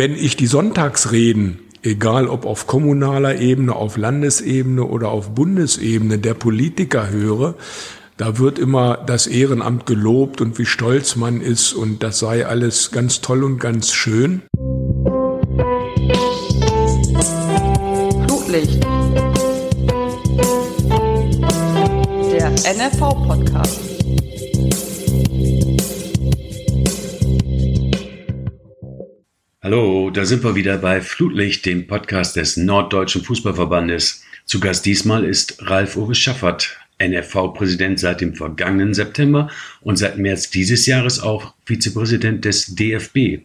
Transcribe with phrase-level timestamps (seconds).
[0.00, 6.32] wenn ich die Sonntagsreden, egal ob auf kommunaler Ebene, auf Landesebene oder auf Bundesebene der
[6.32, 7.54] Politiker höre,
[8.16, 12.92] da wird immer das Ehrenamt gelobt und wie stolz man ist und das sei alles
[12.92, 14.40] ganz toll und ganz schön.
[18.26, 18.82] Flutlicht.
[22.32, 23.99] Der NFV-Podcast.
[29.70, 34.24] Hallo, da sind wir wieder bei Flutlicht, dem Podcast des Norddeutschen Fußballverbandes.
[34.44, 39.48] Zu Gast diesmal ist Ralf Uwe Schaffert, NFV-Präsident seit dem vergangenen September
[39.80, 43.44] und seit März dieses Jahres auch Vizepräsident des DFB.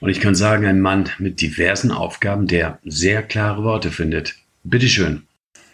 [0.00, 4.34] Und ich kann sagen, ein Mann mit diversen Aufgaben, der sehr klare Worte findet.
[4.64, 5.22] Bitteschön.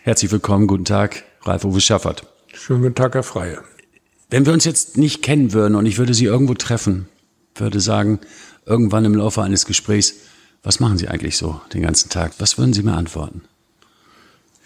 [0.03, 2.27] Herzlich willkommen, guten Tag, Ralf Uwe Schaffert.
[2.53, 3.62] Schönen guten Tag, Herr Freie.
[4.29, 7.09] Wenn wir uns jetzt nicht kennen würden und ich würde Sie irgendwo treffen,
[7.55, 8.20] würde sagen,
[8.69, 10.15] irgendwann im Laufe eines Gesprächs,
[10.63, 12.33] was machen Sie eigentlich so den ganzen Tag?
[12.39, 13.43] Was würden Sie mir antworten?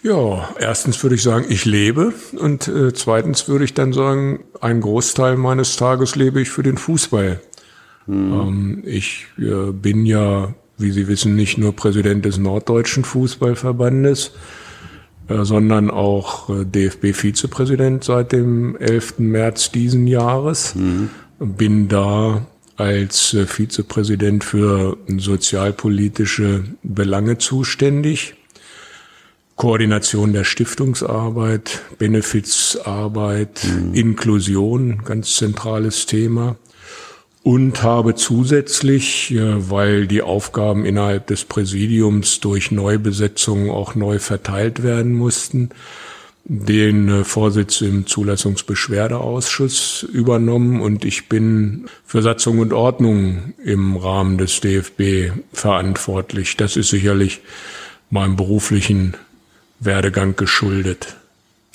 [0.01, 4.81] Ja, erstens würde ich sagen, ich lebe und äh, zweitens würde ich dann sagen, ein
[4.81, 7.39] Großteil meines Tages lebe ich für den Fußball.
[8.07, 8.33] Mhm.
[8.33, 14.31] Ähm, ich äh, bin ja, wie Sie wissen, nicht nur Präsident des Norddeutschen Fußballverbandes,
[15.29, 19.19] äh, sondern auch äh, DFB-Vizepräsident seit dem 11.
[19.19, 20.75] März diesen Jahres.
[20.75, 21.11] Mhm.
[21.39, 22.45] Bin da
[22.77, 28.35] als äh, Vizepräsident für sozialpolitische Belange zuständig
[29.55, 33.93] Koordination der Stiftungsarbeit, Benefizarbeit, mhm.
[33.93, 36.55] Inklusion, ganz zentrales Thema.
[37.43, 45.13] Und habe zusätzlich, weil die Aufgaben innerhalb des Präsidiums durch Neubesetzungen auch neu verteilt werden
[45.13, 45.69] mussten,
[46.45, 54.37] den äh, Vorsitz im Zulassungsbeschwerdeausschuss übernommen und ich bin für Satzung und Ordnung im Rahmen
[54.37, 56.57] des DFB verantwortlich.
[56.57, 57.41] Das ist sicherlich
[58.09, 59.15] meinem beruflichen
[59.79, 61.15] Werdegang geschuldet.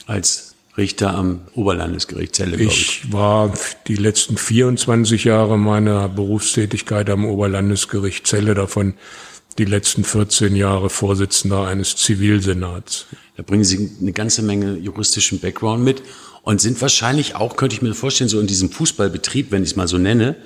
[0.07, 3.03] Als Richter am Oberlandesgericht Celle, ich.
[3.05, 3.53] ich war
[3.89, 8.95] die letzten 24 Jahre meiner Berufstätigkeit am Oberlandesgericht Celle, davon
[9.59, 13.07] die letzten 14 Jahre Vorsitzender eines Zivilsenats.
[13.37, 16.03] Da bringen Sie eine ganze Menge juristischen Background mit
[16.43, 19.77] und sind wahrscheinlich auch, könnte ich mir vorstellen, so in diesem Fußballbetrieb, wenn ich es
[19.77, 20.37] mal so nenne,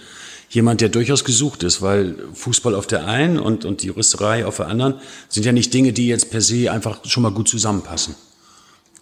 [0.49, 4.57] jemand, der durchaus gesucht ist, weil Fußball auf der einen und, und die Juristerei auf
[4.57, 4.95] der anderen
[5.29, 8.15] sind ja nicht Dinge, die jetzt per se einfach schon mal gut zusammenpassen.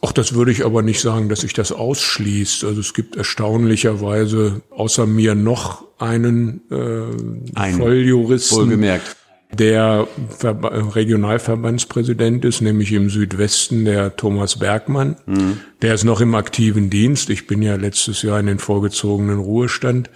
[0.03, 2.65] Ach, das würde ich aber nicht sagen, dass sich das ausschließt.
[2.65, 9.17] Also es gibt erstaunlicherweise außer mir noch einen, äh, einen Volljuristen, wohlgemerkt.
[9.53, 15.17] Der Ver Regionalverbandspräsident ist, nämlich im Südwesten der Thomas Bergmann.
[15.27, 15.59] Mhm.
[15.83, 17.31] Der ist noch im aktiven Dienst.
[17.31, 20.11] Ich bin ja letztes Jahr in den vorgezogenen Ruhestand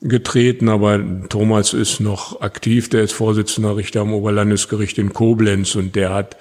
[0.00, 5.96] getreten, aber Thomas ist noch aktiv, der ist Vorsitzender Richter am Oberlandesgericht in Koblenz und
[5.96, 6.36] der hat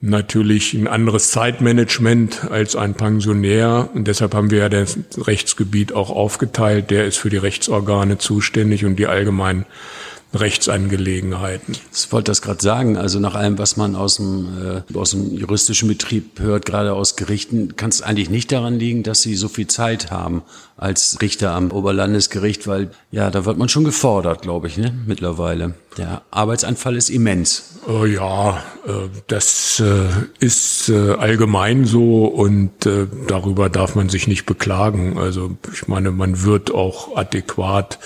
[0.00, 6.10] natürlich ein anderes Zeitmanagement als ein Pensionär und deshalb haben wir ja das Rechtsgebiet auch
[6.10, 6.90] aufgeteilt.
[6.90, 9.64] Der ist für die Rechtsorgane zuständig und die allgemeinen
[10.34, 11.76] Rechtsangelegenheiten.
[11.94, 12.96] Ich wollte das gerade sagen.
[12.96, 17.16] Also nach allem, was man aus dem, äh, aus dem juristischen Betrieb hört, gerade aus
[17.16, 20.42] Gerichten, kann es eigentlich nicht daran liegen, dass sie so viel Zeit haben
[20.76, 24.94] als Richter am Oberlandesgericht, weil ja, da wird man schon gefordert, glaube ich, ne?
[25.06, 25.74] mittlerweile.
[25.96, 27.80] Der Arbeitsanfall ist immens.
[27.88, 30.08] Äh, ja, äh, das äh,
[30.38, 35.18] ist äh, allgemein so und äh, darüber darf man sich nicht beklagen.
[35.18, 37.98] Also ich meine, man wird auch adäquat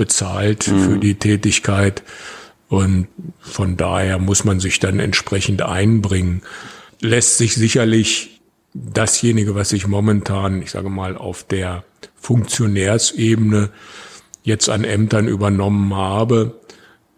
[0.00, 0.80] bezahlt mhm.
[0.80, 2.02] für die Tätigkeit.
[2.68, 6.40] Und von daher muss man sich dann entsprechend einbringen.
[7.02, 8.40] Lässt sich sicherlich
[8.72, 11.84] dasjenige, was ich momentan, ich sage mal, auf der
[12.16, 13.68] Funktionärsebene
[14.42, 16.54] jetzt an Ämtern übernommen habe,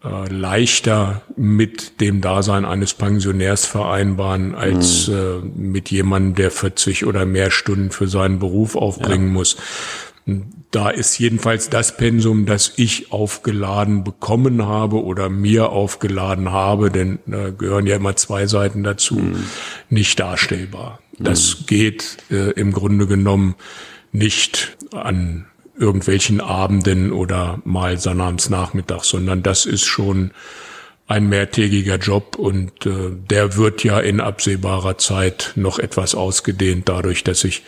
[0.03, 5.13] äh, leichter mit dem Dasein eines Pensionärs vereinbaren als mhm.
[5.13, 9.33] äh, mit jemandem, der 40 oder mehr Stunden für seinen Beruf aufbringen ja.
[9.33, 9.55] muss.
[10.71, 17.19] Da ist jedenfalls das Pensum, das ich aufgeladen bekommen habe oder mir aufgeladen habe, denn
[17.25, 19.43] da gehören ja immer zwei Seiten dazu, mhm.
[19.89, 20.99] nicht darstellbar.
[21.19, 21.65] Das mhm.
[21.65, 23.55] geht äh, im Grunde genommen
[24.13, 25.45] nicht an
[25.77, 30.31] irgendwelchen Abenden oder mal sonnabends Nachmittag, sondern das ist schon
[31.07, 37.23] ein mehrtägiger Job und äh, der wird ja in absehbarer Zeit noch etwas ausgedehnt dadurch,
[37.23, 37.63] dass ich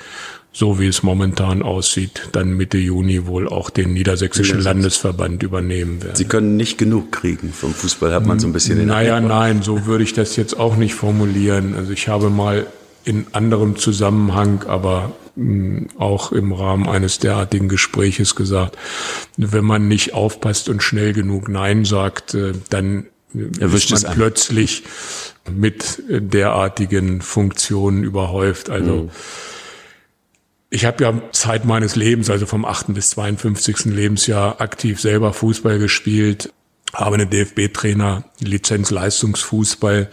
[0.55, 6.15] so wie es momentan aussieht, dann Mitte Juni wohl auch den niedersächsischen Landesverband übernehmen werden.
[6.15, 9.33] Sie können nicht genug kriegen vom Fußball, hat man so ein bisschen den Naja, Eindruck.
[9.33, 11.75] nein, so würde ich das jetzt auch nicht formulieren.
[11.75, 12.67] Also ich habe mal
[13.03, 18.77] in anderem Zusammenhang, aber mh, auch im Rahmen eines derartigen Gespräches gesagt,
[19.35, 23.07] wenn man nicht aufpasst und schnell genug Nein sagt, äh, dann
[23.59, 24.83] Erwischt ist man plötzlich
[25.53, 28.69] mit derartigen Funktionen überhäuft.
[28.69, 29.09] Also mhm.
[30.75, 32.93] Ich habe ja Zeit meines Lebens, also vom 8.
[32.93, 33.85] bis 52.
[33.85, 36.51] Lebensjahr aktiv selber Fußball gespielt,
[36.93, 40.09] habe eine DFB-Trainer, Lizenz Leistungsfußball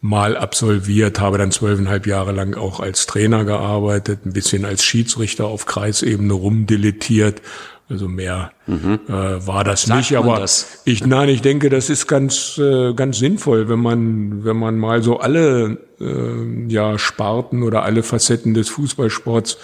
[0.00, 5.46] mal absolviert, habe dann zwölfeinhalb Jahre lang auch als Trainer gearbeitet, ein bisschen als Schiedsrichter
[5.46, 7.42] auf Kreisebene rumdilettiert.
[7.90, 9.00] Also mehr mhm.
[9.08, 10.82] äh, war das Sagt nicht, aber das?
[10.84, 15.02] ich nein, ich denke, das ist ganz äh, ganz sinnvoll, wenn man wenn man mal
[15.02, 19.56] so alle äh, ja Sparten oder alle Facetten des Fußballsports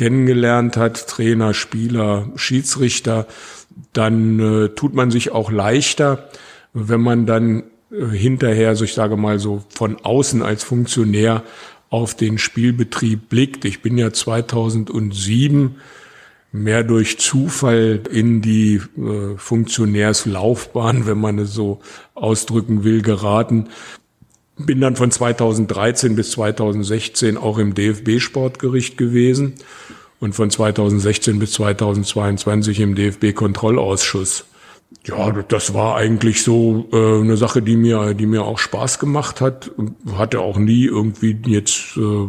[0.00, 3.26] kennengelernt hat, Trainer, Spieler, Schiedsrichter,
[3.92, 6.30] dann äh, tut man sich auch leichter,
[6.72, 11.42] wenn man dann hinterher, so ich sage mal so von außen als Funktionär
[11.90, 13.66] auf den Spielbetrieb blickt.
[13.66, 15.76] Ich bin ja 2007
[16.50, 21.80] mehr durch Zufall in die äh, Funktionärslaufbahn, wenn man es so
[22.14, 23.68] ausdrücken will, geraten.
[24.66, 29.54] Bin dann von 2013 bis 2016 auch im DFB-Sportgericht gewesen
[30.20, 34.44] und von 2016 bis 2022 im DFB-Kontrollausschuss.
[35.06, 39.40] Ja, das war eigentlich so äh, eine Sache, die mir, die mir auch Spaß gemacht
[39.40, 39.70] hat.
[40.14, 42.28] Hatte auch nie irgendwie jetzt äh,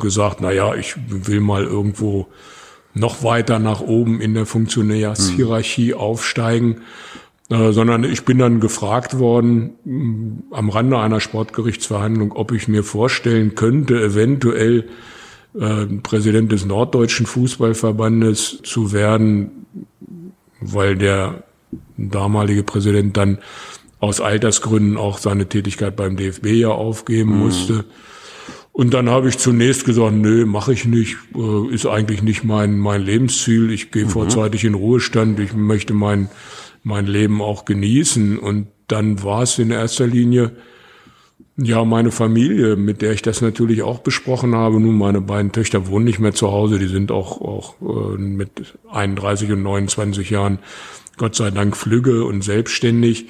[0.00, 2.26] gesagt, na ja, ich will mal irgendwo
[2.94, 6.00] noch weiter nach oben in der Funktionärshierarchie mhm.
[6.00, 6.80] aufsteigen,
[7.50, 12.84] äh, sondern ich bin dann gefragt worden mh, am Rande einer Sportgerichtsverhandlung, ob ich mir
[12.84, 14.88] vorstellen könnte, eventuell
[15.58, 19.66] äh, Präsident des Norddeutschen Fußballverbandes zu werden,
[20.60, 21.42] weil der
[21.96, 23.38] damalige Präsident dann
[23.98, 27.38] aus Altersgründen auch seine Tätigkeit beim DFB ja aufgeben mhm.
[27.38, 27.84] musste.
[28.72, 32.78] Und dann habe ich zunächst gesagt, nö, mache ich nicht, äh, ist eigentlich nicht mein,
[32.78, 33.72] mein Lebensziel.
[33.72, 34.10] Ich gehe mhm.
[34.10, 36.28] vorzeitig in Ruhestand, ich möchte mein,
[36.82, 38.38] mein Leben auch genießen.
[38.38, 40.52] Und dann war es in erster Linie
[41.56, 44.80] ja meine Familie, mit der ich das natürlich auch besprochen habe.
[44.80, 48.78] Nun, meine beiden Töchter wohnen nicht mehr zu Hause, die sind auch, auch äh, mit
[48.90, 50.58] 31 und 29 Jahren
[51.16, 53.26] Gott sei Dank flügge und selbstständig.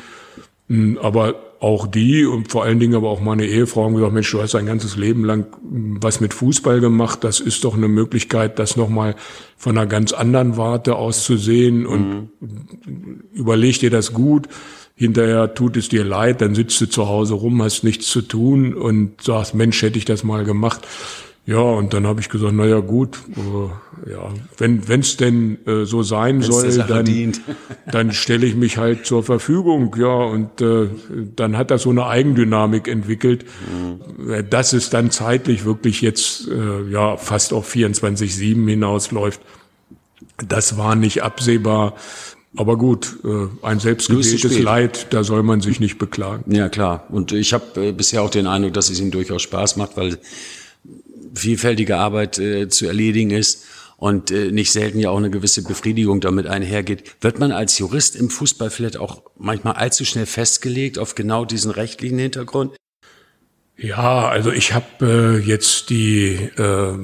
[0.69, 4.31] Hm, aber auch die und vor allen Dingen aber auch meine Ehefrau haben gesagt, Mensch,
[4.31, 7.23] du hast ein ganzes Leben lang hm, was mit Fußball gemacht.
[7.23, 9.15] Das ist doch eine Möglichkeit, das nochmal
[9.59, 13.21] von einer ganz anderen Warte aus zu sehen und mhm.
[13.33, 14.49] überleg dir das gut.
[14.95, 18.75] Hinterher tut es dir leid, dann sitzt du zu Hause rum, hast nichts zu tun
[18.75, 20.87] und sagst, Mensch, hätte ich das mal gemacht.
[21.46, 25.84] Ja, und dann habe ich gesagt, na ja gut, äh, ja, wenn es denn äh,
[25.84, 27.32] so sein Wenn's soll, dann,
[27.90, 30.88] dann stelle ich mich halt zur Verfügung, ja, und äh,
[31.34, 34.31] dann hat das so eine Eigendynamik entwickelt, mhm.
[34.31, 39.40] Äh, dass es dann zeitlich wirklich jetzt äh, ja fast auf 24/7 hinausläuft.
[40.46, 41.94] Das war nicht absehbar.
[42.56, 46.52] Aber gut, äh, ein selbstgewähltes Leid, da soll man sich nicht beklagen.
[46.52, 47.06] Ja, klar.
[47.08, 50.19] Und ich habe äh, bisher auch den Eindruck, dass es ihm durchaus Spaß macht, weil
[51.35, 53.65] vielfältige Arbeit äh, zu erledigen ist
[53.97, 57.17] und äh, nicht selten ja auch eine gewisse Befriedigung damit einhergeht.
[57.21, 61.71] Wird man als Jurist im Fußball vielleicht auch manchmal allzu schnell festgelegt auf genau diesen
[61.71, 62.73] rechtlichen Hintergrund?
[63.77, 66.99] Ja, also ich habe äh, jetzt die äh,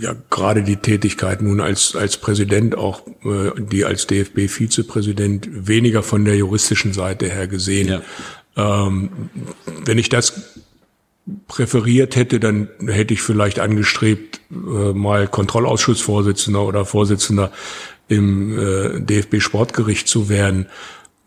[0.00, 6.02] ja gerade die Tätigkeit nun als als Präsident auch äh, die als DFB Vizepräsident weniger
[6.02, 8.02] von der juristischen Seite her gesehen.
[8.56, 8.86] Ja.
[8.86, 9.30] Ähm,
[9.84, 10.57] wenn ich das
[11.46, 17.52] präferiert hätte, dann hätte ich vielleicht angestrebt, äh, mal Kontrollausschussvorsitzender oder Vorsitzender
[18.08, 20.66] im äh, DFB Sportgericht zu werden.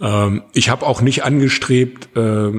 [0.01, 2.49] Ähm, ich habe auch nicht angestrebt, äh,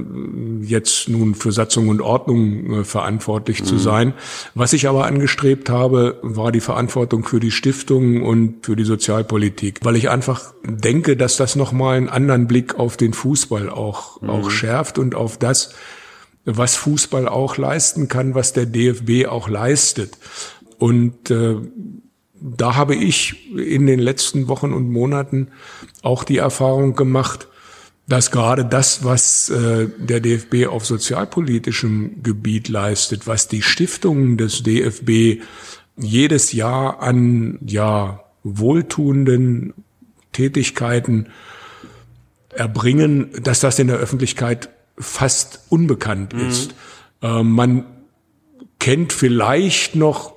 [0.63, 3.65] jetzt nun für Satzung und Ordnung äh, verantwortlich mhm.
[3.65, 4.15] zu sein.
[4.55, 9.81] Was ich aber angestrebt habe, war die Verantwortung für die Stiftung und für die Sozialpolitik,
[9.83, 14.31] weil ich einfach denke, dass das nochmal einen anderen Blick auf den Fußball auch, mhm.
[14.31, 15.75] auch schärft und auf das,
[16.45, 20.19] was Fußball auch leisten kann, was der DFB auch leistet.
[20.79, 21.57] Und äh,
[22.41, 25.49] da habe ich in den letzten Wochen und Monaten
[26.03, 27.47] auch die Erfahrung gemacht,
[28.09, 34.65] dass gerade das, was äh, der DFB auf sozialpolitischem Gebiet leistet, was die Stiftungen des
[34.65, 35.43] DFB
[35.97, 39.73] jedes Jahr an ja wohltuenden
[40.33, 41.29] Tätigkeiten
[42.51, 44.69] erbringen, dass das in der Öffentlichkeit
[44.99, 46.49] fast unbekannt mhm.
[46.49, 46.75] ist.
[47.23, 47.85] Äh, man
[48.79, 50.33] kennt vielleicht noch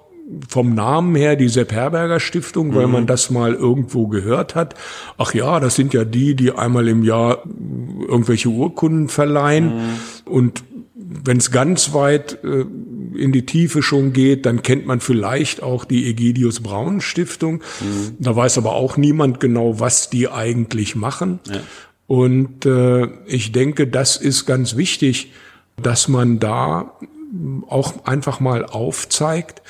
[0.47, 2.93] vom Namen her die Sepp Herberger Stiftung, weil mhm.
[2.93, 4.75] man das mal irgendwo gehört hat.
[5.17, 7.43] Ach ja, das sind ja die, die einmal im Jahr
[8.07, 9.75] irgendwelche Urkunden verleihen.
[9.75, 9.99] Mhm.
[10.25, 10.63] Und
[10.95, 12.65] wenn es ganz weit äh,
[13.15, 17.55] in die Tiefe schon geht, dann kennt man vielleicht auch die Egidius Braun Stiftung.
[17.81, 18.15] Mhm.
[18.19, 21.39] Da weiß aber auch niemand genau, was die eigentlich machen.
[21.47, 21.59] Ja.
[22.07, 25.31] Und äh, ich denke, das ist ganz wichtig,
[25.81, 26.93] dass man da
[27.67, 29.61] auch einfach mal aufzeigt,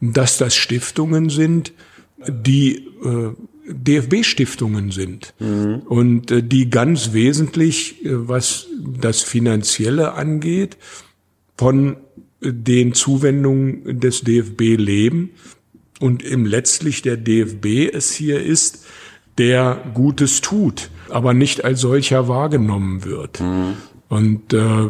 [0.00, 1.72] dass das Stiftungen sind,
[2.26, 3.32] die äh,
[3.68, 5.82] DFB-Stiftungen sind mhm.
[5.86, 10.76] und äh, die ganz wesentlich, äh, was das Finanzielle angeht,
[11.56, 11.96] von
[12.40, 15.30] den Zuwendungen des DFB leben
[15.98, 18.86] und im letztlich der DFB es hier ist,
[19.38, 23.40] der Gutes tut, aber nicht als solcher wahrgenommen wird.
[23.40, 23.74] Mhm.
[24.08, 24.88] Und äh,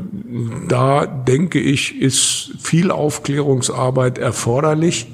[0.68, 5.08] da denke ich, ist viel Aufklärungsarbeit erforderlich.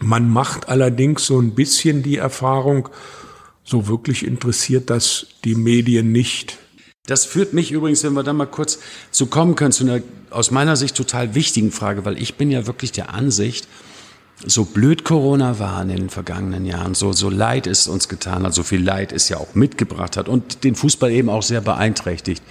[0.00, 2.88] Man macht allerdings so ein bisschen die Erfahrung,
[3.62, 6.58] so wirklich interessiert das die Medien nicht.
[7.06, 8.78] Das führt mich übrigens, wenn wir da mal kurz
[9.10, 12.66] zu kommen können, zu einer aus meiner Sicht total wichtigen Frage, weil ich bin ja
[12.66, 13.68] wirklich der Ansicht,
[14.46, 18.54] so blöd Corona war in den vergangenen Jahren, so, so leid es uns getan hat,
[18.54, 22.42] so viel Leid es ja auch mitgebracht hat und den Fußball eben auch sehr beeinträchtigt.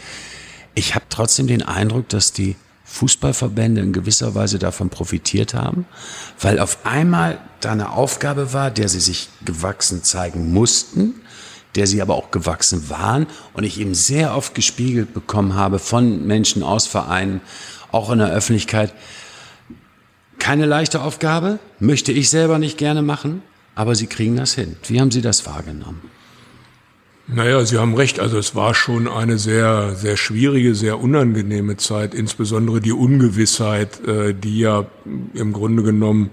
[0.75, 5.85] Ich habe trotzdem den Eindruck, dass die Fußballverbände in gewisser Weise davon profitiert haben,
[6.39, 11.15] weil auf einmal da eine Aufgabe war, der sie sich gewachsen zeigen mussten,
[11.75, 16.25] der sie aber auch gewachsen waren und ich eben sehr oft gespiegelt bekommen habe von
[16.27, 17.41] Menschen aus Vereinen,
[17.91, 18.93] auch in der Öffentlichkeit.
[20.43, 23.41] Keine leichte Aufgabe, möchte ich selber nicht gerne machen,
[23.75, 24.75] aber sie kriegen das hin.
[24.85, 26.01] Wie haben Sie das wahrgenommen?
[27.27, 28.19] Naja, Sie haben recht.
[28.19, 34.33] Also es war schon eine sehr, sehr schwierige, sehr unangenehme Zeit, insbesondere die Ungewissheit, äh,
[34.33, 34.85] die ja
[35.33, 36.31] im Grunde genommen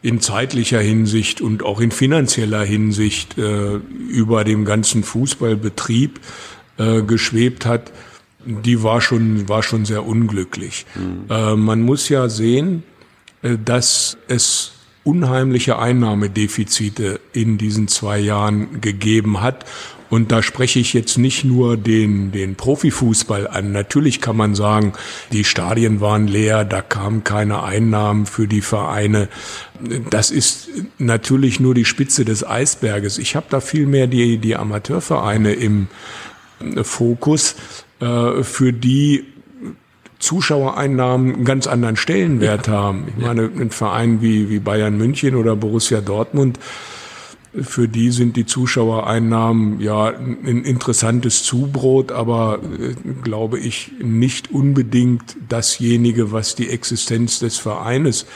[0.00, 3.74] in zeitlicher Hinsicht und auch in finanzieller Hinsicht äh,
[4.08, 6.18] über dem ganzen Fußballbetrieb
[6.78, 7.92] äh, geschwebt hat,
[8.46, 10.86] die war schon, war schon sehr unglücklich.
[10.94, 11.64] Mhm.
[11.64, 12.82] man muss ja sehen,
[13.64, 14.72] dass es
[15.04, 19.66] unheimliche Einnahmedefizite in diesen zwei Jahren gegeben hat
[20.14, 23.72] und da spreche ich jetzt nicht nur den, den Profifußball an.
[23.72, 24.92] Natürlich kann man sagen,
[25.32, 29.28] die Stadien waren leer, da kamen keine Einnahmen für die Vereine.
[30.10, 33.18] Das ist natürlich nur die Spitze des Eisberges.
[33.18, 35.88] Ich habe da viel mehr die, die Amateurvereine im
[36.82, 37.56] Fokus,
[37.98, 39.24] äh, für die
[40.24, 42.72] Zuschauereinnahmen einen ganz anderen Stellenwert ja.
[42.72, 43.04] haben.
[43.08, 46.58] Ich meine, ein Verein wie, wie Bayern München oder Borussia Dortmund,
[47.62, 55.36] für die sind die Zuschauereinnahmen ja ein interessantes Zubrot, aber äh, glaube ich nicht unbedingt
[55.48, 58.26] dasjenige, was die Existenz des Vereines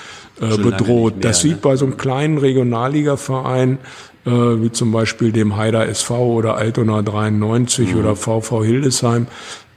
[0.41, 1.15] äh, bedroht.
[1.15, 1.59] Mehr, das sieht ne?
[1.63, 3.79] bei so einem kleinen Regionalligaverein
[4.25, 8.01] äh, wie zum Beispiel dem Haider SV oder Altona 93 mhm.
[8.01, 9.27] oder VV Hildesheim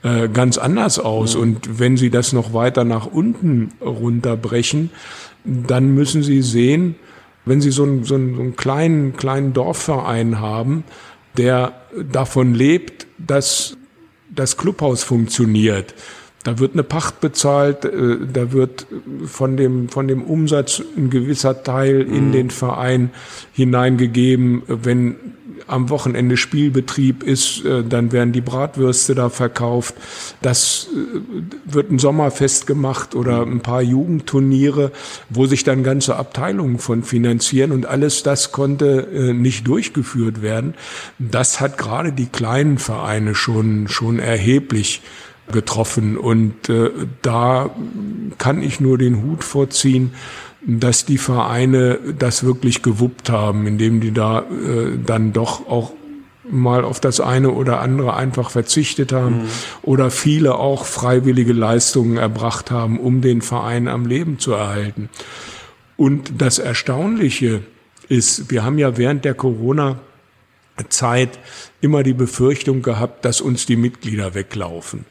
[0.02, 1.36] äh, ganz anders aus.
[1.36, 1.42] Mhm.
[1.42, 4.90] Und wenn Sie das noch weiter nach unten runterbrechen,
[5.44, 6.96] dann müssen Sie sehen,
[7.44, 10.84] wenn Sie so einen, so einen, so einen kleinen, kleinen Dorfverein haben,
[11.36, 11.72] der
[12.10, 13.76] davon lebt, dass
[14.28, 15.94] das Clubhaus funktioniert,
[16.44, 18.86] da wird eine Pacht bezahlt, äh, da wird
[19.26, 22.32] von dem, von dem Umsatz ein gewisser Teil in mhm.
[22.32, 23.10] den Verein
[23.52, 24.62] hineingegeben.
[24.66, 25.14] Wenn
[25.66, 29.94] am Wochenende Spielbetrieb ist, äh, dann werden die Bratwürste da verkauft.
[30.40, 31.20] Das äh,
[31.64, 34.92] wird ein Sommerfest gemacht oder ein paar Jugendturniere,
[35.28, 40.74] wo sich dann ganze Abteilungen von finanzieren und alles das konnte äh, nicht durchgeführt werden.
[41.18, 45.02] Das hat gerade die kleinen Vereine schon, schon erheblich
[45.50, 46.54] getroffen und
[47.20, 47.70] da
[48.38, 50.12] kann ich nur den Hut vorziehen,
[50.64, 55.92] dass die Vereine das wirklich gewuppt haben, indem die da äh, dann doch auch
[56.48, 59.48] mal auf das eine oder andere einfach verzichtet haben mhm.
[59.82, 65.08] oder viele auch freiwillige Leistungen erbracht haben, um den Verein am Leben zu erhalten.
[65.96, 67.62] Und das Erstaunliche
[68.08, 71.38] ist, wir haben ja während der Corona-Zeit
[71.80, 75.04] immer die Befürchtung gehabt, dass uns die Mitglieder weglaufen.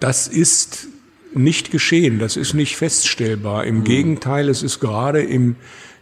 [0.00, 0.86] Das ist
[1.34, 2.18] nicht geschehen.
[2.18, 3.64] Das ist nicht feststellbar.
[3.64, 3.84] Im mhm.
[3.84, 5.56] Gegenteil, es ist gerade im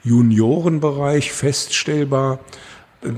[0.05, 2.41] Juniorenbereich feststellbar,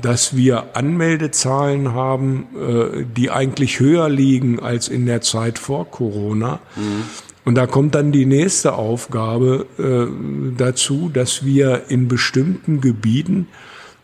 [0.03, 6.61] dass wir Anmeldezahlen haben, äh, die eigentlich höher liegen als in der Zeit vor Corona.
[6.77, 7.05] Mhm.
[7.45, 13.47] Und da kommt dann die nächste Aufgabe äh, dazu, dass wir in bestimmten Gebieten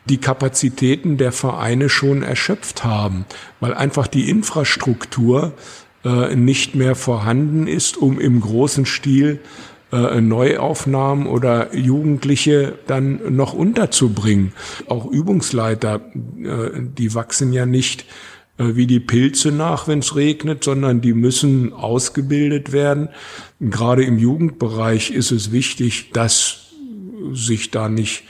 [0.06, 3.24] die Kapazitäten der Vereine schon erschöpft haben,
[3.60, 5.52] weil einfach die Infrastruktur
[6.04, 9.40] äh, nicht mehr vorhanden ist, um im großen Stil
[9.92, 14.52] äh, Neuaufnahmen oder Jugendliche dann noch unterzubringen.
[14.88, 16.00] Auch Übungsleiter,
[16.42, 18.04] äh, die wachsen ja nicht
[18.58, 23.08] äh, wie die Pilze nach, wenn es regnet, sondern die müssen ausgebildet werden.
[23.60, 26.72] Gerade im Jugendbereich ist es wichtig, dass
[27.32, 28.24] sich da nicht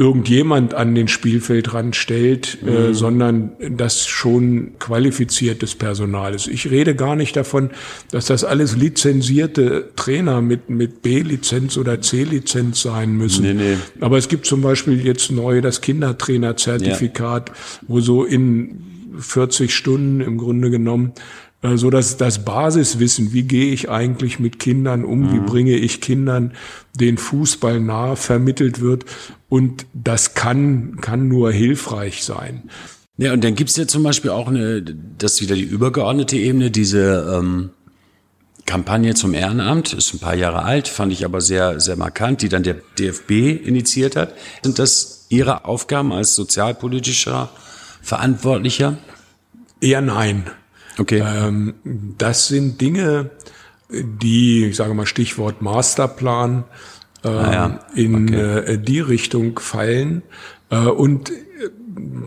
[0.00, 2.76] irgendjemand an den Spielfeldrand stellt, äh, mhm.
[2.76, 6.48] äh, sondern das schon qualifiziertes Personal ist.
[6.48, 7.68] Ich rede gar nicht davon,
[8.10, 13.42] dass das alles lizenzierte Trainer mit, mit B-Lizenz oder C-Lizenz sein müssen.
[13.42, 13.76] Nee, nee.
[14.00, 17.54] Aber es gibt zum Beispiel jetzt neu das Kindertrainer-Zertifikat, ja.
[17.86, 18.80] wo so in
[19.18, 21.12] 40 Stunden im Grunde genommen
[21.62, 25.32] so dass das Basiswissen, wie gehe ich eigentlich mit Kindern um, mhm.
[25.32, 26.52] wie bringe ich Kindern
[26.94, 29.04] den Fußball nahe, vermittelt wird.
[29.48, 32.70] Und das kann, kann nur hilfreich sein.
[33.18, 34.82] Ja, und dann gibt's ja zum Beispiel auch eine,
[35.18, 37.70] das ist wieder die übergeordnete Ebene, diese ähm,
[38.64, 42.48] Kampagne zum Ehrenamt, ist ein paar Jahre alt, fand ich aber sehr, sehr markant, die
[42.48, 43.30] dann der DFB
[43.66, 44.32] initiiert hat.
[44.62, 47.50] Sind das Ihre Aufgaben als sozialpolitischer
[48.00, 48.96] Verantwortlicher?
[49.80, 50.50] Eher nein.
[51.00, 51.22] Okay.
[51.24, 51.74] Ähm,
[52.18, 53.30] das sind Dinge,
[53.90, 56.64] die, ich sage mal Stichwort Masterplan,
[57.24, 57.80] äh, ah ja.
[57.94, 58.74] in okay.
[58.74, 60.22] äh, die Richtung fallen.
[60.68, 61.32] Äh, und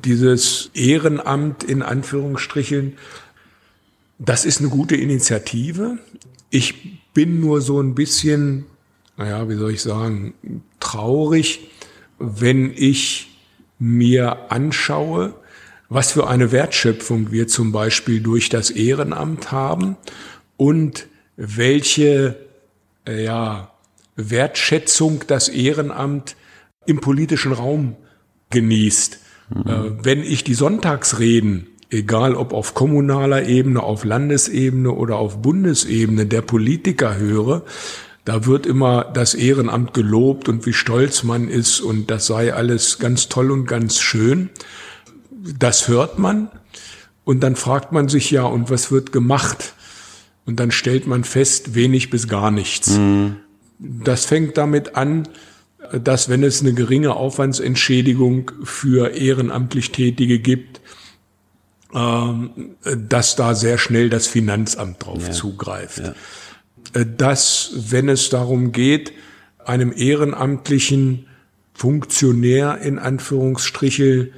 [0.03, 2.93] dieses Ehrenamt in Anführungsstrichen,
[4.17, 5.99] das ist eine gute Initiative.
[6.49, 8.65] Ich bin nur so ein bisschen,
[9.17, 10.33] naja, wie soll ich sagen,
[10.79, 11.69] traurig,
[12.17, 13.39] wenn ich
[13.77, 15.35] mir anschaue,
[15.93, 19.95] was für eine Wertschöpfung wir zum Beispiel durch das Ehrenamt haben
[20.57, 22.35] und welche
[23.07, 23.71] äh, ja,
[24.15, 26.35] Wertschätzung das Ehrenamt
[26.85, 27.95] im politischen Raum
[28.49, 29.19] genießt.
[29.53, 29.99] Mhm.
[30.01, 36.41] Wenn ich die Sonntagsreden, egal ob auf kommunaler Ebene, auf Landesebene oder auf Bundesebene der
[36.41, 37.63] Politiker höre,
[38.25, 42.97] da wird immer das Ehrenamt gelobt und wie stolz man ist und das sei alles
[42.97, 44.49] ganz toll und ganz schön
[45.43, 46.49] das hört man
[47.23, 49.73] und dann fragt man sich ja, und was wird gemacht?
[50.45, 52.97] Und dann stellt man fest, wenig bis gar nichts.
[52.97, 53.37] Mhm.
[53.79, 55.27] Das fängt damit an,
[55.91, 60.81] dass wenn es eine geringe Aufwandsentschädigung für ehrenamtlich Tätige gibt,
[61.93, 65.31] ähm, dass da sehr schnell das Finanzamt drauf ja.
[65.31, 65.99] zugreift.
[65.99, 66.13] Ja.
[66.99, 69.13] Äh, dass, wenn es darum geht,
[69.63, 71.27] einem ehrenamtlichen
[71.73, 74.31] Funktionär in Anführungsstriche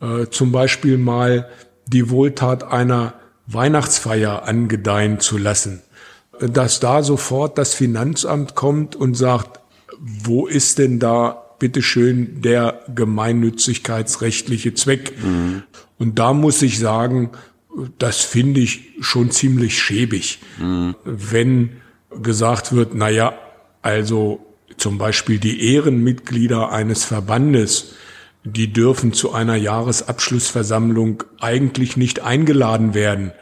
[0.00, 1.48] äh, zum Beispiel mal
[1.86, 3.14] die Wohltat einer
[3.46, 5.82] Weihnachtsfeier angedeihen zu lassen,
[6.40, 9.60] dass da sofort das Finanzamt kommt und sagt,
[9.98, 15.14] wo ist denn da bitteschön der gemeinnützigkeitsrechtliche Zweck?
[15.22, 15.62] Mhm.
[15.98, 17.30] Und da muss ich sagen,
[17.98, 20.94] das finde ich schon ziemlich schäbig, mhm.
[21.04, 21.80] wenn
[22.22, 23.34] gesagt wird, na ja,
[23.82, 24.44] also
[24.76, 27.94] zum Beispiel die Ehrenmitglieder eines Verbandes,
[28.46, 33.32] die dürfen zu einer Jahresabschlussversammlung eigentlich nicht eingeladen werden,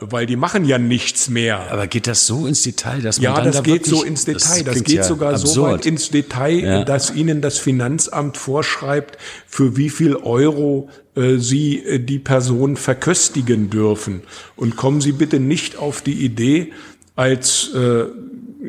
[0.00, 1.72] weil die machen ja nichts mehr.
[1.72, 4.24] Aber geht das so ins Detail, dass man ja, dann das da geht so ins
[4.24, 4.62] Detail.
[4.62, 5.54] Das, das geht ja sogar absurd.
[5.54, 6.84] so weit ins Detail, ja.
[6.84, 13.70] dass ihnen das Finanzamt vorschreibt, für wie viel Euro äh, sie äh, die Person verköstigen
[13.70, 14.22] dürfen.
[14.54, 16.72] Und kommen Sie bitte nicht auf die Idee,
[17.16, 18.04] als äh,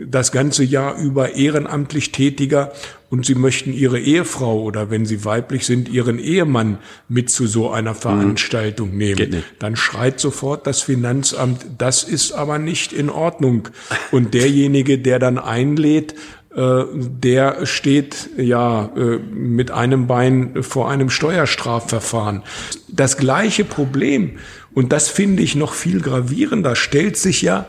[0.08, 2.72] das ganze Jahr über ehrenamtlich Tätiger
[3.10, 7.72] und Sie möchten Ihre Ehefrau oder wenn Sie weiblich sind, Ihren Ehemann mit zu so
[7.72, 8.98] einer Veranstaltung mhm.
[8.98, 13.70] nehmen, dann schreit sofort das Finanzamt, das ist aber nicht in Ordnung.
[14.12, 16.14] Und derjenige, der dann einlädt,
[16.56, 22.44] äh, der steht ja äh, mit einem Bein vor einem Steuerstrafverfahren.
[22.88, 24.38] Das gleiche Problem,
[24.74, 27.66] und das finde ich noch viel gravierender, stellt sich ja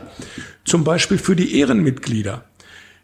[0.65, 2.45] zum Beispiel für die Ehrenmitglieder.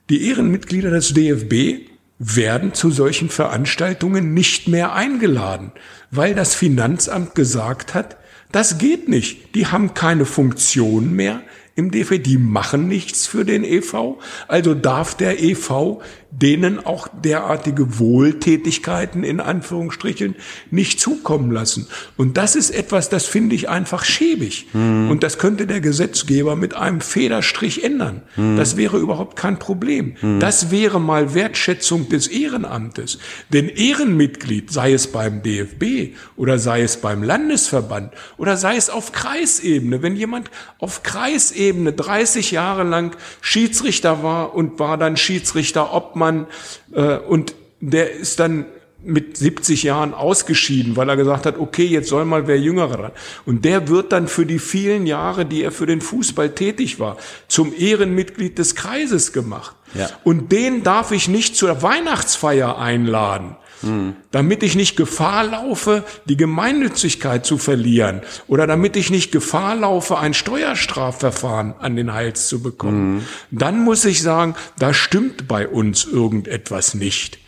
[0.10, 1.88] Die Ehrenmitglieder des DFB
[2.20, 5.72] werden zu solchen Veranstaltungen nicht mehr eingeladen,
[6.12, 8.18] weil das Finanzamt gesagt hat,
[8.52, 9.56] das geht nicht.
[9.56, 11.42] Die haben keine Funktion mehr
[11.78, 14.18] im DFB, die machen nichts für den EV.
[14.48, 20.36] Also darf der EV denen auch derartige Wohltätigkeiten in Anführungsstrichen
[20.70, 21.88] nicht zukommen lassen.
[22.18, 24.68] Und das ist etwas, das finde ich einfach schäbig.
[24.74, 25.10] Mhm.
[25.10, 28.24] Und das könnte der Gesetzgeber mit einem Federstrich ändern.
[28.36, 28.58] Mhm.
[28.58, 30.16] Das wäre überhaupt kein Problem.
[30.22, 30.40] Mhm.
[30.40, 33.20] Das wäre mal Wertschätzung des Ehrenamtes.
[33.54, 39.12] Denn Ehrenmitglied, sei es beim DFB oder sei es beim Landesverband oder sei es auf
[39.12, 46.28] Kreisebene, wenn jemand auf Kreisebene 30 Jahre lang Schiedsrichter war und war dann Schiedsrichter Obmann
[46.28, 46.48] Mann,
[46.94, 48.66] äh, und der ist dann
[49.04, 53.12] mit 70 Jahren ausgeschieden, weil er gesagt hat, okay, jetzt soll mal wer Jüngerer ran.
[53.46, 57.18] Und der wird dann für die vielen Jahre, die er für den Fußball tätig war,
[57.48, 59.76] zum Ehrenmitglied des Kreises gemacht.
[59.94, 60.10] Ja.
[60.24, 64.16] Und den darf ich nicht zur Weihnachtsfeier einladen, Mhm.
[64.32, 70.18] Damit ich nicht Gefahr laufe, die Gemeinnützigkeit zu verlieren oder damit ich nicht Gefahr laufe,
[70.18, 73.22] ein Steuerstrafverfahren an den Hals zu bekommen, mhm.
[73.52, 77.40] dann muss ich sagen, da stimmt bei uns irgendetwas nicht.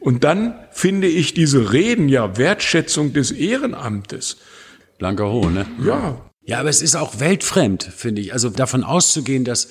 [0.00, 4.38] Und dann finde ich diese Reden ja Wertschätzung des Ehrenamtes.
[4.98, 5.66] Blanker Hohn, ne?
[5.84, 6.20] Ja.
[6.42, 8.32] Ja, aber es ist auch weltfremd, finde ich.
[8.32, 9.68] Also davon auszugehen, dass,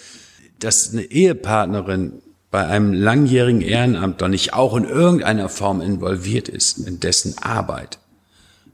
[0.59, 6.79] dass eine Ehepartnerin bei einem langjährigen Ehrenamt doch nicht auch in irgendeiner Form involviert ist
[6.79, 7.99] in dessen Arbeit.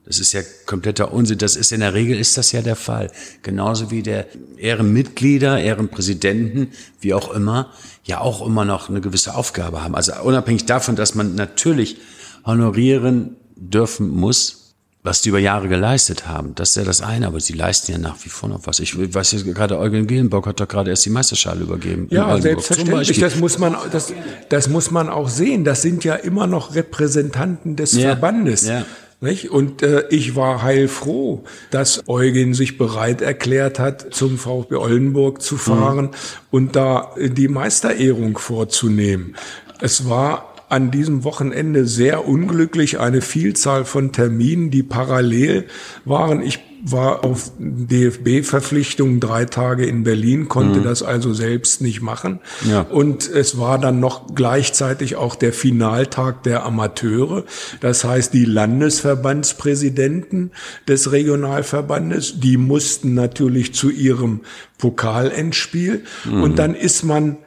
[0.05, 1.39] Das ist ja kompletter Unsinn.
[1.39, 3.11] Das ist in der Regel ist das ja der Fall.
[3.41, 7.71] Genauso wie der Ehrenmitglieder, Ehrenpräsidenten, wie auch immer,
[8.03, 9.95] ja auch immer noch eine gewisse Aufgabe haben.
[9.95, 11.97] Also unabhängig davon, dass man natürlich
[12.45, 14.64] honorieren dürfen muss,
[15.05, 16.55] was die über Jahre geleistet haben.
[16.55, 18.79] Das ist ja das eine, aber sie leisten ja nach wie vor noch was.
[18.79, 22.07] Ich weiß jetzt gerade, Eugen Gehlenbock hat doch gerade erst die Meisterschale übergeben.
[22.09, 23.19] Ja, selbstverständlich.
[23.19, 24.11] Das muss man, das,
[24.49, 25.63] das muss man auch sehen.
[25.63, 28.67] Das sind ja immer noch Repräsentanten des ja, Verbandes.
[28.67, 28.83] Ja.
[29.21, 29.51] Nicht?
[29.51, 35.57] Und äh, ich war heilfroh, dass Eugen sich bereit erklärt hat, zum VfB Oldenburg zu
[35.57, 36.11] fahren mhm.
[36.49, 39.35] und da die Meisterehrung vorzunehmen.
[39.79, 45.65] Es war an diesem Wochenende sehr unglücklich eine Vielzahl von Terminen, die parallel
[46.05, 46.41] waren.
[46.41, 50.83] Ich war auf DFB-Verpflichtungen drei Tage in Berlin, konnte mhm.
[50.83, 52.39] das also selbst nicht machen.
[52.69, 52.81] Ja.
[52.81, 57.43] Und es war dann noch gleichzeitig auch der Finaltag der Amateure.
[57.81, 60.51] Das heißt, die Landesverbandspräsidenten
[60.87, 64.41] des Regionalverbandes, die mussten natürlich zu ihrem
[64.77, 66.03] Pokalendspiel.
[66.25, 66.43] Mhm.
[66.43, 67.37] Und dann ist man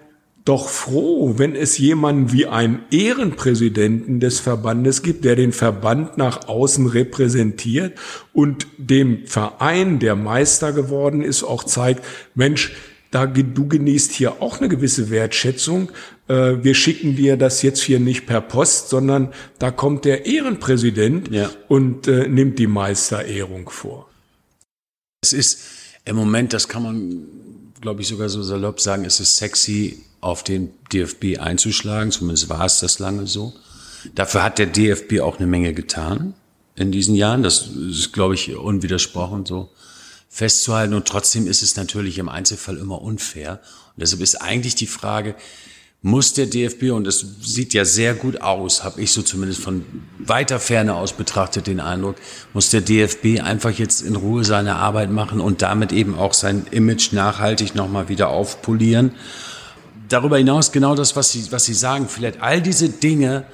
[0.48, 6.48] doch froh, wenn es jemanden wie einen Ehrenpräsidenten des Verbandes gibt, der den Verband nach
[6.48, 7.98] außen repräsentiert
[8.32, 12.02] und dem Verein, der Meister geworden ist, auch zeigt,
[12.34, 12.72] Mensch,
[13.10, 15.90] da, du genießt hier auch eine gewisse Wertschätzung.
[16.28, 21.30] Äh, wir schicken dir das jetzt hier nicht per Post, sondern da kommt der Ehrenpräsident
[21.30, 21.50] ja.
[21.68, 24.08] und äh, nimmt die Meisterehrung vor.
[25.22, 25.60] Es ist
[26.06, 27.26] im Moment, das kann man,
[27.82, 32.12] glaube ich, sogar so salopp sagen, es ist sexy, auf den DFB einzuschlagen.
[32.12, 33.52] Zumindest war es das lange so.
[34.14, 36.34] Dafür hat der DFB auch eine Menge getan
[36.76, 37.42] in diesen Jahren.
[37.42, 39.70] Das ist, glaube ich, unwidersprochen so
[40.28, 40.94] festzuhalten.
[40.94, 43.60] Und trotzdem ist es natürlich im Einzelfall immer unfair.
[43.96, 45.34] Und deshalb ist eigentlich die Frage,
[46.00, 49.84] muss der DFB, und das sieht ja sehr gut aus, habe ich so zumindest von
[50.20, 52.14] weiter Ferne aus betrachtet den Eindruck,
[52.54, 56.66] muss der DFB einfach jetzt in Ruhe seine Arbeit machen und damit eben auch sein
[56.70, 59.10] Image nachhaltig nochmal wieder aufpolieren
[60.08, 63.44] darüber hinaus genau das, was Sie, was Sie sagen, vielleicht all diese Dinge,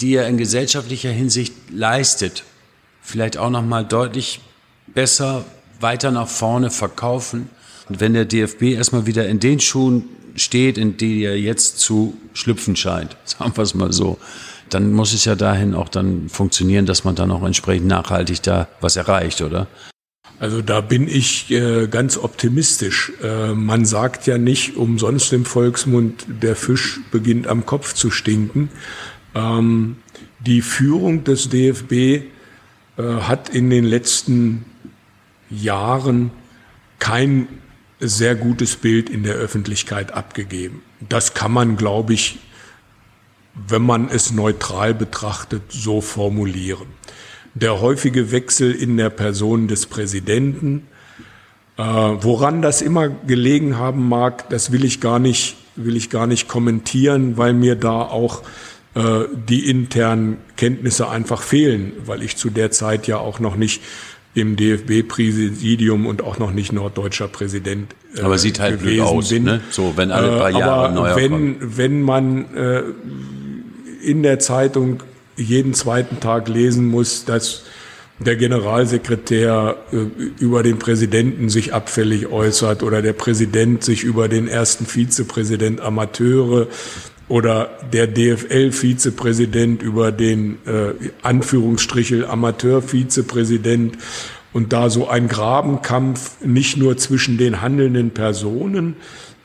[0.00, 2.44] die er in gesellschaftlicher Hinsicht leistet,
[3.02, 4.40] vielleicht auch noch mal deutlich
[4.86, 5.44] besser
[5.80, 7.50] weiter nach vorne verkaufen.
[7.88, 10.04] Und wenn der DFB erstmal wieder in den Schuhen
[10.36, 14.18] steht, in die er jetzt zu schlüpfen scheint, sagen wir es mal so,
[14.68, 18.68] dann muss es ja dahin auch dann funktionieren, dass man dann auch entsprechend nachhaltig da
[18.80, 19.66] was erreicht, oder?
[20.40, 23.12] Also da bin ich äh, ganz optimistisch.
[23.22, 28.70] Äh, man sagt ja nicht umsonst im Volksmund, der Fisch beginnt am Kopf zu stinken.
[29.34, 29.96] Ähm,
[30.40, 32.22] die Führung des DFB äh,
[32.96, 34.64] hat in den letzten
[35.50, 36.30] Jahren
[36.98, 37.46] kein
[37.98, 40.80] sehr gutes Bild in der Öffentlichkeit abgegeben.
[41.06, 42.38] Das kann man, glaube ich,
[43.68, 46.86] wenn man es neutral betrachtet, so formulieren
[47.54, 50.86] der häufige Wechsel in der Person des Präsidenten.
[51.76, 56.26] Äh, woran das immer gelegen haben mag, das will ich gar nicht, will ich gar
[56.26, 58.42] nicht kommentieren, weil mir da auch
[58.94, 63.82] äh, die internen Kenntnisse einfach fehlen, weil ich zu der Zeit ja auch noch nicht
[64.34, 69.44] im DFB-Präsidium und auch noch nicht norddeutscher Präsident äh, Aber sieht halt gewesen aus, bin.
[69.44, 69.60] Ne?
[69.70, 71.78] So, wenn alle paar Jahre Aber neuer wenn, kommt.
[71.78, 72.82] wenn man äh,
[74.02, 75.02] in der Zeitung
[75.36, 77.64] jeden zweiten Tag lesen muss, dass
[78.18, 79.96] der Generalsekretär äh,
[80.38, 86.68] über den Präsidenten sich abfällig äußert oder der Präsident sich über den ersten Vizepräsident Amateure
[87.28, 93.96] oder der DFL-Vizepräsident über den äh, Anführungsstrichel Amateur-Vizepräsident.
[94.52, 98.96] Und da so ein Grabenkampf nicht nur zwischen den handelnden Personen,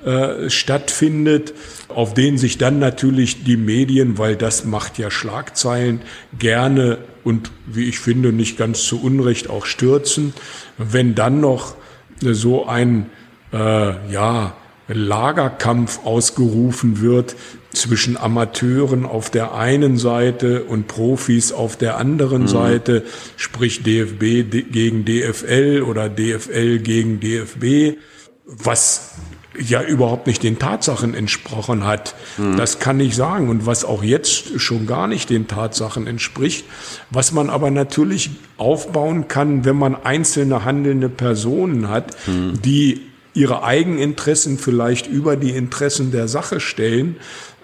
[0.06, 1.54] äh, stattfindet,
[1.88, 6.02] auf den sich dann natürlich die Medien, weil das macht ja Schlagzeilen,
[6.38, 10.34] gerne und wie ich finde nicht ganz zu Unrecht auch stürzen.
[10.78, 11.76] Wenn dann noch
[12.22, 13.10] so ein
[13.52, 14.56] äh, ja
[14.88, 17.36] Lagerkampf ausgerufen wird
[17.74, 22.48] zwischen Amateuren auf der einen Seite und Profis auf der anderen mhm.
[22.48, 23.04] Seite,
[23.38, 27.98] sprich DFB gegen DFL oder DFL gegen DFB
[28.46, 29.16] was
[29.60, 32.16] ja überhaupt nicht den Tatsachen entsprochen hat.
[32.38, 32.58] Mhm.
[32.58, 33.50] Das kann ich sagen.
[33.50, 36.66] Und was auch jetzt schon gar nicht den Tatsachen entspricht.
[37.10, 42.62] Was man aber natürlich aufbauen kann, wenn man einzelne handelnde Personen hat, mhm.
[42.62, 43.02] die
[43.34, 47.18] ihre Eigeninteressen vielleicht über die Interessen der Sache stellen,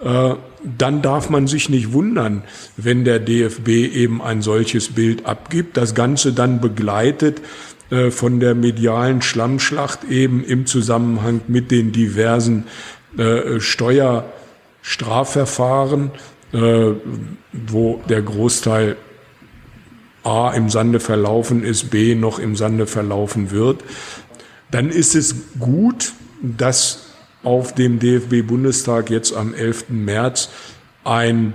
[0.04, 0.34] äh,
[0.78, 2.44] dann darf man sich nicht wundern,
[2.76, 7.40] wenn der DFB eben ein solches Bild abgibt, das Ganze dann begleitet
[7.92, 12.64] äh, von der medialen Schlammschlacht eben im Zusammenhang mit den diversen
[13.16, 16.10] äh, Steuerstrafverfahren,
[16.52, 16.90] äh,
[17.52, 18.96] wo der Großteil
[20.24, 23.84] A im Sande verlaufen ist, B noch im Sande verlaufen wird
[24.72, 27.12] dann ist es gut, dass
[27.44, 29.90] auf dem DFB-Bundestag jetzt am 11.
[29.90, 30.48] März
[31.04, 31.54] ein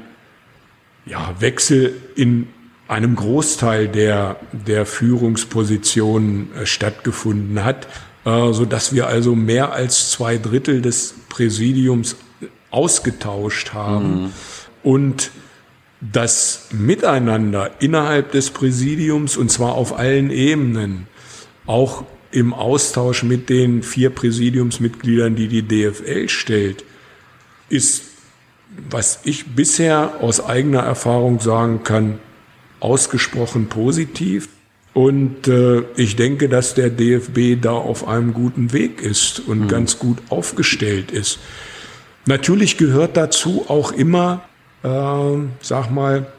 [1.05, 2.47] ja, Wechsel in
[2.87, 7.87] einem Großteil der, der Führungspositionen äh, stattgefunden hat,
[8.25, 12.15] äh, so dass wir also mehr als zwei Drittel des Präsidiums
[12.71, 14.29] ausgetauscht haben mhm.
[14.83, 15.31] und
[15.99, 21.07] das Miteinander innerhalb des Präsidiums und zwar auf allen Ebenen
[21.65, 26.83] auch im Austausch mit den vier Präsidiumsmitgliedern, die die DFL stellt,
[27.69, 28.03] ist,
[28.89, 32.19] was ich bisher aus eigener Erfahrung sagen kann,
[32.79, 34.49] ausgesprochen positiv.
[34.93, 39.67] Und äh, ich denke, dass der DFB da auf einem guten Weg ist und mhm.
[39.67, 41.39] ganz gut aufgestellt ist.
[42.25, 44.43] Natürlich gehört dazu auch immer,
[44.83, 44.89] äh,
[45.61, 46.31] sag mal,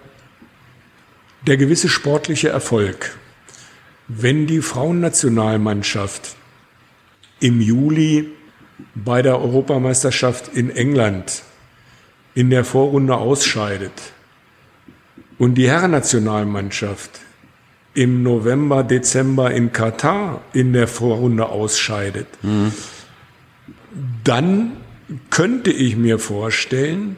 [1.47, 3.17] der gewisse sportliche Erfolg.
[4.09, 6.35] Wenn die Frauennationalmannschaft
[7.41, 8.31] im Juli
[8.95, 11.43] bei der Europameisterschaft in England
[12.35, 13.93] in der Vorrunde ausscheidet
[15.39, 17.21] und die Herrennationalmannschaft
[17.95, 22.73] im November, Dezember in Katar in der Vorrunde ausscheidet, mhm.
[24.25, 24.73] dann
[25.31, 27.17] könnte ich mir vorstellen,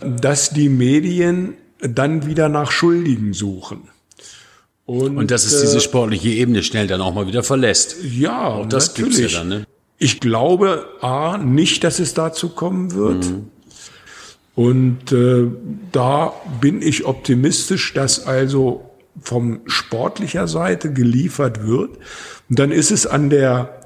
[0.00, 3.88] dass die Medien dann wieder nach Schuldigen suchen.
[4.84, 7.96] Und, und dass es diese äh, sportliche Ebene schnell dann auch mal wieder verlässt.
[8.02, 9.16] Ja, auch das natürlich.
[9.16, 9.48] gibt's ja dann.
[9.48, 9.66] Ne?
[9.98, 13.24] Ich glaube a nicht, dass es dazu kommen wird.
[13.24, 13.51] Mhm.
[14.54, 15.46] Und äh,
[15.92, 21.98] da bin ich optimistisch, dass also vom sportlicher Seite geliefert wird.
[22.48, 23.80] Und dann ist es an der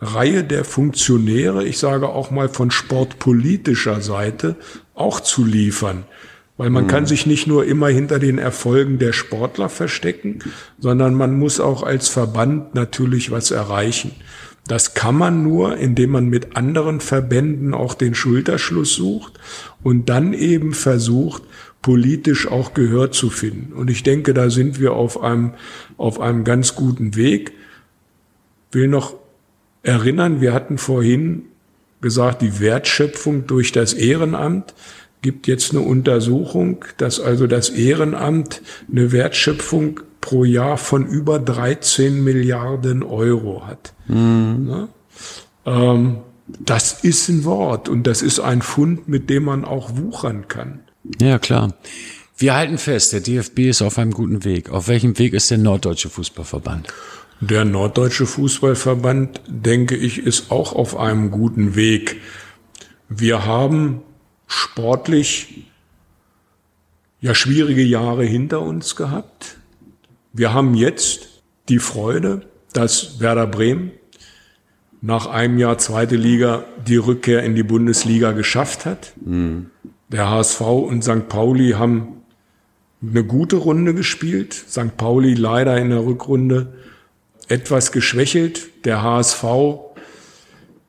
[0.00, 4.56] Reihe der Funktionäre, ich sage auch mal von sportpolitischer Seite,
[4.94, 6.04] auch zu liefern.
[6.56, 6.88] Weil man mhm.
[6.88, 10.40] kann sich nicht nur immer hinter den Erfolgen der Sportler verstecken,
[10.78, 14.12] sondern man muss auch als Verband natürlich was erreichen.
[14.66, 19.40] Das kann man nur, indem man mit anderen Verbänden auch den Schulterschluss sucht
[19.82, 21.42] und dann eben versucht,
[21.82, 23.72] politisch auch Gehör zu finden.
[23.72, 25.54] Und ich denke, da sind wir auf einem,
[25.96, 27.52] auf einem ganz guten Weg.
[28.70, 29.14] Will noch
[29.82, 31.44] erinnern, wir hatten vorhin
[32.00, 34.74] gesagt, die Wertschöpfung durch das Ehrenamt
[35.22, 42.22] gibt jetzt eine Untersuchung, dass also das Ehrenamt eine Wertschöpfung pro Jahr von über 13
[42.22, 43.92] Milliarden Euro hat.
[44.06, 44.66] Mhm.
[44.66, 44.88] Ne?
[45.66, 46.18] Ähm,
[46.58, 50.80] das ist ein Wort und das ist ein Fund, mit dem man auch wuchern kann.
[51.20, 51.74] Ja, klar.
[52.36, 54.70] Wir halten fest, der DFB ist auf einem guten Weg.
[54.70, 56.88] Auf welchem Weg ist der Norddeutsche Fußballverband?
[57.40, 62.20] Der Norddeutsche Fußballverband, denke ich, ist auch auf einem guten Weg.
[63.08, 64.02] Wir haben
[64.46, 65.64] sportlich
[67.20, 69.56] ja schwierige Jahre hinter uns gehabt.
[70.32, 71.28] Wir haben jetzt
[71.68, 73.92] die Freude, dass Werder Bremen
[75.00, 79.12] nach einem Jahr zweite Liga die Rückkehr in die Bundesliga geschafft hat.
[79.24, 79.70] Mhm.
[80.08, 81.28] Der HSV und St.
[81.28, 82.22] Pauli haben
[83.02, 84.52] eine gute Runde gespielt.
[84.52, 84.96] St.
[84.96, 86.74] Pauli leider in der Rückrunde
[87.48, 88.84] etwas geschwächelt.
[88.84, 89.44] Der HSV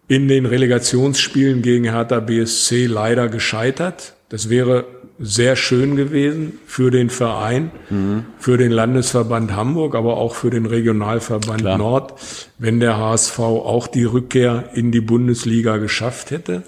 [0.08, 4.15] in den Relegationsspielen gegen Hertha BSC leider gescheitert.
[4.27, 4.86] Das wäre
[5.21, 8.25] sehr schön gewesen für den Verein, mhm.
[8.39, 11.77] für den Landesverband Hamburg, aber auch für den Regionalverband Klar.
[11.77, 12.13] Nord,
[12.57, 16.63] wenn der HSV auch die Rückkehr in die Bundesliga geschafft hätte.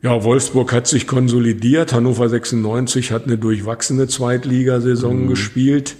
[0.00, 1.92] Ja, Wolfsburg hat sich konsolidiert.
[1.92, 5.28] Hannover 96 hat eine durchwachsene Zweitligasaison mhm.
[5.28, 5.96] gespielt.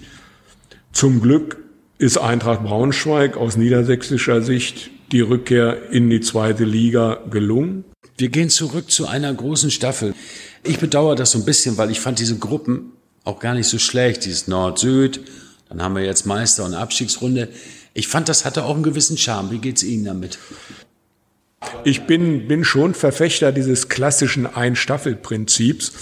[0.93, 1.59] Zum Glück
[1.99, 7.85] ist Eintracht Braunschweig aus niedersächsischer Sicht die Rückkehr in die zweite Liga gelungen.
[8.19, 10.13] Wir gehen zurück zu einer großen Staffel.
[10.65, 13.79] Ich bedauere das so ein bisschen, weil ich fand diese Gruppen auch gar nicht so
[13.79, 14.25] schlecht.
[14.25, 15.21] Dieses Nord-Süd,
[15.69, 17.49] dann haben wir jetzt Meister- und Abstiegsrunde.
[17.95, 19.53] Ich fand, das hatte auch einen gewissen Charme.
[19.53, 20.37] Wie geht's Ihnen damit?
[21.85, 25.93] Ich bin, bin schon Verfechter dieses klassischen Ein-Staffel-Prinzips.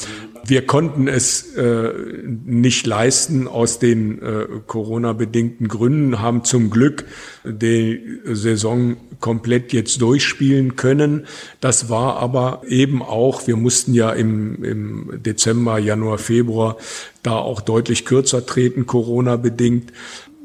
[0.46, 1.92] Wir konnten es äh,
[2.24, 7.04] nicht leisten aus den äh, Corona-bedingten Gründen, haben zum Glück
[7.44, 11.26] die Saison komplett jetzt durchspielen können.
[11.60, 16.76] Das war aber eben auch, wir mussten ja im, im Dezember, Januar, Februar
[17.22, 19.92] da auch deutlich kürzer treten, Corona-bedingt.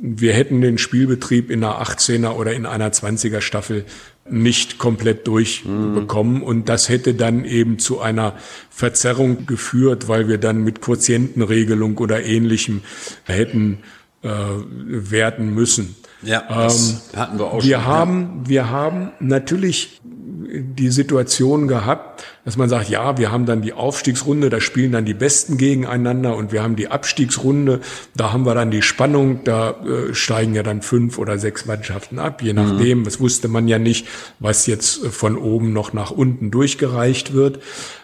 [0.02, 3.86] Wir hätten den Spielbetrieb in einer 18er oder in einer 20er Staffel
[4.32, 6.38] nicht komplett durchbekommen.
[6.38, 6.44] Mhm.
[6.44, 8.34] Und das hätte dann eben zu einer
[8.70, 12.82] Verzerrung geführt, weil wir dann mit Quotientenregelung oder ähnlichem
[13.26, 13.80] hätten
[14.24, 15.96] äh, werden müssen.
[16.24, 17.86] Ja, das ähm, hatten wir auch wir schon.
[17.86, 18.50] Haben, ja.
[18.50, 20.02] Wir haben natürlich
[20.47, 25.06] die Situation gehabt, dass man sagt, ja, wir haben dann die Aufstiegsrunde, da spielen dann
[25.06, 27.82] die Besten gegeneinander und wir haben die Abstiegsrunde,
[28.15, 32.19] da haben wir dann die Spannung, da äh, steigen ja dann fünf oder sechs Mannschaften
[32.19, 32.99] ab, je nachdem.
[32.99, 33.04] Mhm.
[33.04, 34.08] Das wusste man ja nicht,
[34.39, 37.60] was jetzt von oben noch nach unten durchgereicht wird.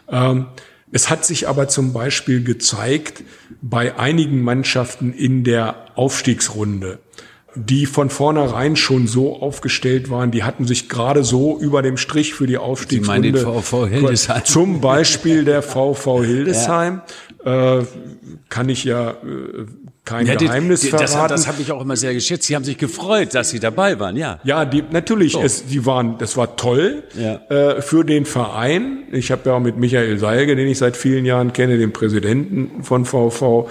[0.10, 0.48] Ähm,
[0.92, 3.24] es hat sich aber zum Beispiel gezeigt,
[3.62, 7.00] bei einigen Mannschaften in der Aufstiegsrunde,
[7.58, 12.34] die von vornherein schon so aufgestellt waren, die hatten sich gerade so über dem Strich
[12.34, 13.40] für die Aufstiegsrunde.
[13.40, 14.46] Sie meinen VV Hildesheim.
[14.46, 17.02] Zum Beispiel der VV Hildesheim.
[17.46, 17.80] Ja.
[17.80, 17.86] Äh,
[18.50, 19.66] kann ich ja äh,
[20.08, 21.30] kein ja, Geheimnis die, die, verraten.
[21.30, 22.48] Das, das habe ich auch immer sehr geschätzt.
[22.48, 24.40] Sie haben sich gefreut, dass Sie dabei waren, ja.
[24.44, 25.34] Ja, die, natürlich.
[25.34, 25.42] So.
[25.42, 27.42] Es, die waren, das war toll ja.
[27.50, 29.04] äh, für den Verein.
[29.12, 32.84] Ich habe ja auch mit Michael Seilge, den ich seit vielen Jahren kenne, dem Präsidenten
[32.84, 33.70] von VV,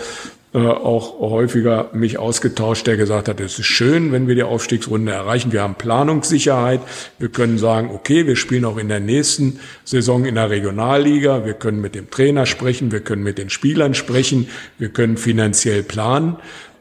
[0.57, 5.53] auch häufiger mich ausgetauscht, der gesagt hat, es ist schön, wenn wir die Aufstiegsrunde erreichen.
[5.53, 6.81] Wir haben Planungssicherheit.
[7.19, 11.45] Wir können sagen, okay, wir spielen auch in der nächsten Saison in der Regionalliga.
[11.45, 12.93] Wir können mit dem Trainer sprechen.
[12.93, 14.49] Wir können mit den Spielern sprechen.
[14.79, 16.37] Wir können finanziell planen.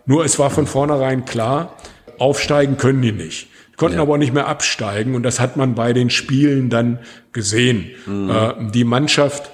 [0.06, 1.76] Nur es war von vornherein klar,
[2.18, 4.04] aufsteigen können die nicht konnten ja.
[4.04, 7.00] aber auch nicht mehr absteigen und das hat man bei den Spielen dann
[7.34, 7.92] gesehen.
[8.06, 8.30] Mhm.
[8.30, 9.52] Äh, die Mannschaft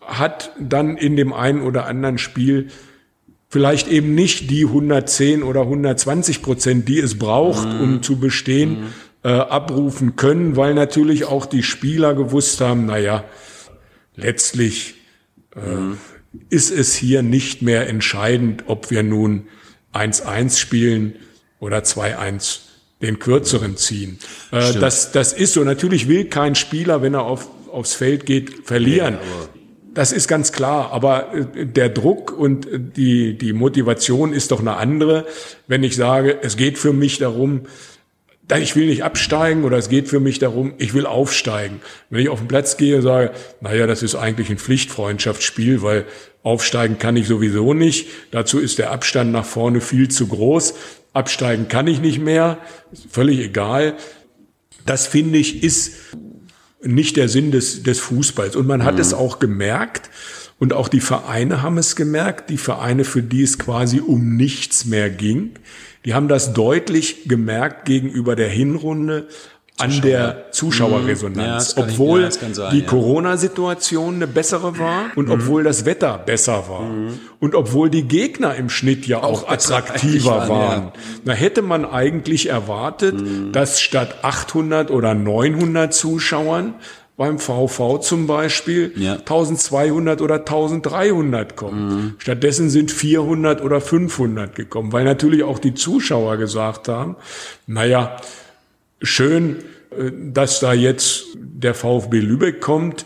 [0.00, 2.68] hat dann in dem einen oder anderen Spiel
[3.52, 7.80] vielleicht eben nicht die 110 oder 120 Prozent, die es braucht, mhm.
[7.80, 8.86] um zu bestehen, mhm.
[9.24, 13.24] äh, abrufen können, weil natürlich auch die Spieler gewusst haben, naja,
[14.16, 14.94] letztlich
[15.54, 15.98] äh, mhm.
[16.48, 19.48] ist es hier nicht mehr entscheidend, ob wir nun
[19.92, 21.16] 1-1 spielen
[21.60, 22.60] oder 2-1
[23.02, 24.18] den kürzeren ziehen.
[24.50, 25.62] Äh, das, das ist so.
[25.62, 29.18] Natürlich will kein Spieler, wenn er auf, aufs Feld geht, verlieren.
[29.20, 29.60] Nee,
[29.94, 34.60] das ist ganz klar, aber äh, der Druck und äh, die, die Motivation ist doch
[34.60, 35.26] eine andere,
[35.66, 37.62] wenn ich sage, es geht für mich darum,
[38.60, 41.80] ich will nicht absteigen oder es geht für mich darum, ich will aufsteigen.
[42.10, 43.30] Wenn ich auf den Platz gehe und sage,
[43.62, 46.04] naja, das ist eigentlich ein Pflichtfreundschaftsspiel, weil
[46.42, 48.08] aufsteigen kann ich sowieso nicht.
[48.30, 50.74] Dazu ist der Abstand nach vorne viel zu groß.
[51.14, 52.58] Absteigen kann ich nicht mehr.
[53.10, 53.94] völlig egal.
[54.84, 55.94] Das finde ich ist
[56.84, 58.56] nicht der Sinn des, des Fußballs.
[58.56, 59.00] Und man hat mhm.
[59.00, 60.10] es auch gemerkt,
[60.62, 64.84] und auch die Vereine haben es gemerkt, die Vereine, für die es quasi um nichts
[64.84, 65.50] mehr ging,
[66.04, 69.26] die haben das deutlich gemerkt gegenüber der Hinrunde,
[69.78, 72.86] an der Zuschauerresonanz, ja, obwohl ich, ja, sein, die ja.
[72.86, 75.32] Corona-Situation eine bessere war und mhm.
[75.32, 77.18] obwohl das Wetter besser war mhm.
[77.40, 80.48] und obwohl die Gegner im Schnitt ja auch, auch attraktiver waren.
[80.48, 80.92] waren.
[81.24, 83.52] Da hätte man eigentlich erwartet, mhm.
[83.52, 86.74] dass statt 800 oder 900 Zuschauern
[87.16, 89.14] beim VV zum Beispiel ja.
[89.14, 91.88] 1200 oder 1300 kommen.
[91.88, 92.14] Mhm.
[92.18, 97.16] Stattdessen sind 400 oder 500 gekommen, weil natürlich auch die Zuschauer gesagt haben,
[97.66, 98.16] naja,
[99.02, 99.56] schön,
[99.90, 103.04] äh, dass da jetzt der VfB Lübeck kommt,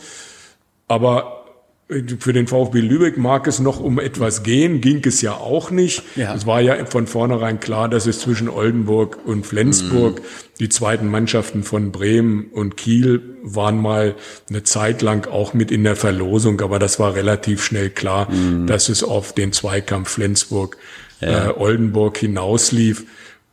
[0.88, 1.44] aber
[1.88, 5.70] äh, für den VfB Lübeck mag es noch um etwas gehen, ging es ja auch
[5.70, 6.02] nicht.
[6.16, 6.34] Ja.
[6.34, 10.24] Es war ja von vornherein klar, dass es zwischen Oldenburg und Flensburg, mhm.
[10.60, 14.14] die zweiten Mannschaften von Bremen und Kiel, waren mal
[14.48, 18.66] eine Zeit lang auch mit in der Verlosung, aber das war relativ schnell klar, mhm.
[18.66, 20.76] dass es auf den Zweikampf Flensburg,
[21.20, 21.50] ja.
[21.50, 23.04] äh, hinauslief.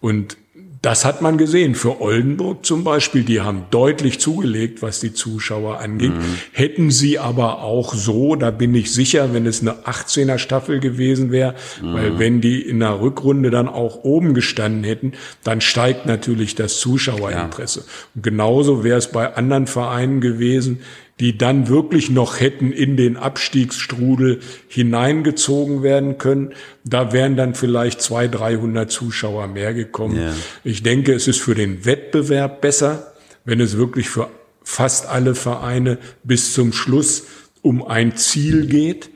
[0.02, 0.38] Und
[0.84, 1.76] das hat man gesehen.
[1.76, 6.12] Für Oldenburg zum Beispiel, die haben deutlich zugelegt, was die Zuschauer angeht.
[6.12, 6.36] Mhm.
[6.52, 11.32] Hätten sie aber auch so, da bin ich sicher, wenn es eine 18er Staffel gewesen
[11.32, 11.94] wäre, mhm.
[11.94, 15.14] weil wenn die in der Rückrunde dann auch oben gestanden hätten,
[15.46, 17.80] dann steigt natürlich das Zuschauerinteresse.
[17.80, 17.86] Ja.
[18.16, 20.82] Und genauso wäre es bei anderen Vereinen gewesen,
[21.24, 26.52] die dann wirklich noch hätten in den Abstiegsstrudel hineingezogen werden können.
[26.84, 30.18] Da wären dann vielleicht zwei, dreihundert Zuschauer mehr gekommen.
[30.18, 30.34] Ja.
[30.66, 33.14] Ich denke, es ist für den Wettbewerb besser,
[33.46, 34.30] wenn es wirklich für
[34.64, 37.24] fast alle Vereine bis zum Schluss
[37.62, 39.10] um ein Ziel geht.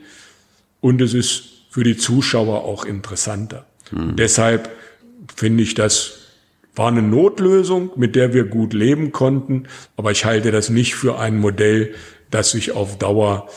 [0.80, 3.66] Und es ist für die Zuschauer auch interessanter.
[3.90, 4.16] Hm.
[4.16, 4.70] Deshalb
[5.36, 6.17] finde ich das
[6.78, 9.64] war eine Notlösung, mit der wir gut leben konnten,
[9.96, 11.94] aber ich halte das nicht für ein Modell,
[12.30, 13.48] das sich auf Dauer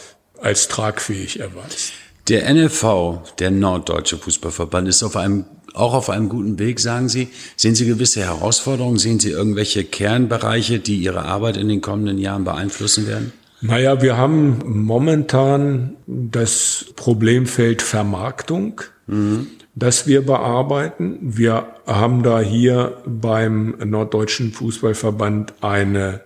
[0.42, 1.94] als tragfähig erweist.
[2.28, 7.30] Der NFV, der Norddeutsche Fußballverband, ist auf einem, auch auf einem guten Weg, sagen Sie.
[7.56, 8.98] Sehen Sie gewisse Herausforderungen?
[8.98, 13.34] Sehen Sie irgendwelche Kernbereiche, die Ihre Arbeit in den kommenden Jahren beeinflussen werden?
[13.62, 19.48] Naja, wir haben momentan das Problemfeld Vermarktung, mhm.
[19.82, 21.18] Das wir bearbeiten.
[21.22, 26.22] Wir haben da hier beim Norddeutschen Fußballverband eine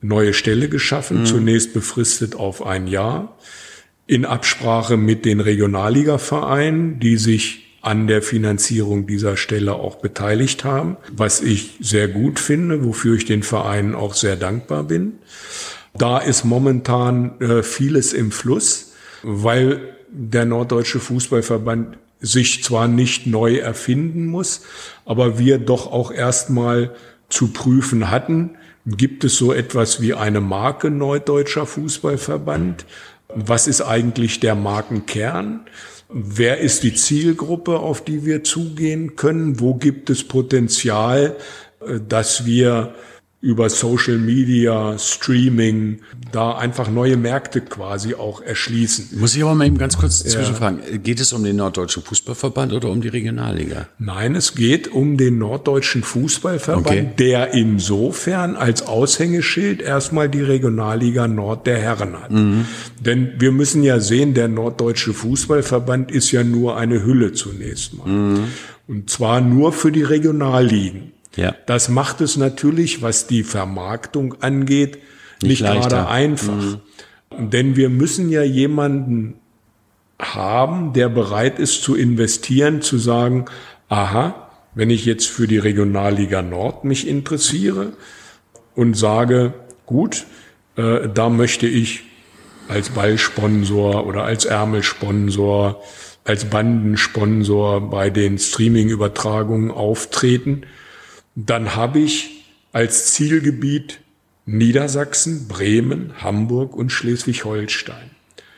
[0.00, 1.26] neue Stelle geschaffen, mhm.
[1.26, 3.36] zunächst befristet auf ein Jahr,
[4.06, 10.96] in Absprache mit den Regionalligavereinen, die sich an der Finanzierung dieser Stelle auch beteiligt haben,
[11.12, 15.18] was ich sehr gut finde, wofür ich den Vereinen auch sehr dankbar bin.
[15.92, 19.80] Da ist momentan äh, vieles im Fluss, weil
[20.10, 24.62] der Norddeutsche Fußballverband sich zwar nicht neu erfinden muss,
[25.04, 26.94] aber wir doch auch erstmal
[27.28, 28.56] zu prüfen hatten,
[28.96, 32.86] Gibt es so etwas wie eine Marke Neudeutscher Fußballverband?
[33.34, 35.66] Was ist eigentlich der Markenkern?
[36.08, 39.60] Wer ist die Zielgruppe, auf die wir zugehen können?
[39.60, 41.36] Wo gibt es Potenzial,
[41.86, 42.94] äh, dass wir
[43.40, 46.00] über Social Media, Streaming,
[46.32, 49.10] da einfach neue Märkte quasi auch erschließen.
[49.16, 50.80] Muss ich aber mal eben ganz kurz zwischenfragen.
[50.90, 50.96] Ja.
[50.98, 53.86] Geht es um den Norddeutschen Fußballverband oder um die Regionalliga?
[54.00, 57.10] Nein, es geht um den Norddeutschen Fußballverband, okay.
[57.16, 62.32] der insofern als Aushängeschild erstmal die Regionalliga Nord der Herren hat.
[62.32, 62.64] Mhm.
[62.98, 68.08] Denn wir müssen ja sehen, der Norddeutsche Fußballverband ist ja nur eine Hülle zunächst mal.
[68.08, 68.44] Mhm.
[68.88, 71.12] Und zwar nur für die Regionalligen.
[71.36, 71.54] Ja.
[71.66, 74.98] Das macht es natürlich, was die Vermarktung angeht,
[75.42, 76.54] nicht, nicht gerade einfach.
[76.54, 77.50] Mhm.
[77.50, 79.34] Denn wir müssen ja jemanden
[80.20, 83.44] haben, der bereit ist zu investieren, zu sagen,
[83.88, 87.92] aha, wenn ich jetzt für die Regionalliga Nord mich interessiere
[88.74, 89.54] und sage,
[89.86, 90.26] gut,
[90.76, 92.04] äh, da möchte ich
[92.68, 95.82] als Ballsponsor oder als Ärmelsponsor,
[96.24, 100.62] als Bandensponsor bei den Streaming-Übertragungen auftreten,
[101.46, 104.00] dann habe ich als Zielgebiet
[104.44, 108.10] Niedersachsen, Bremen, Hamburg und Schleswig-Holstein.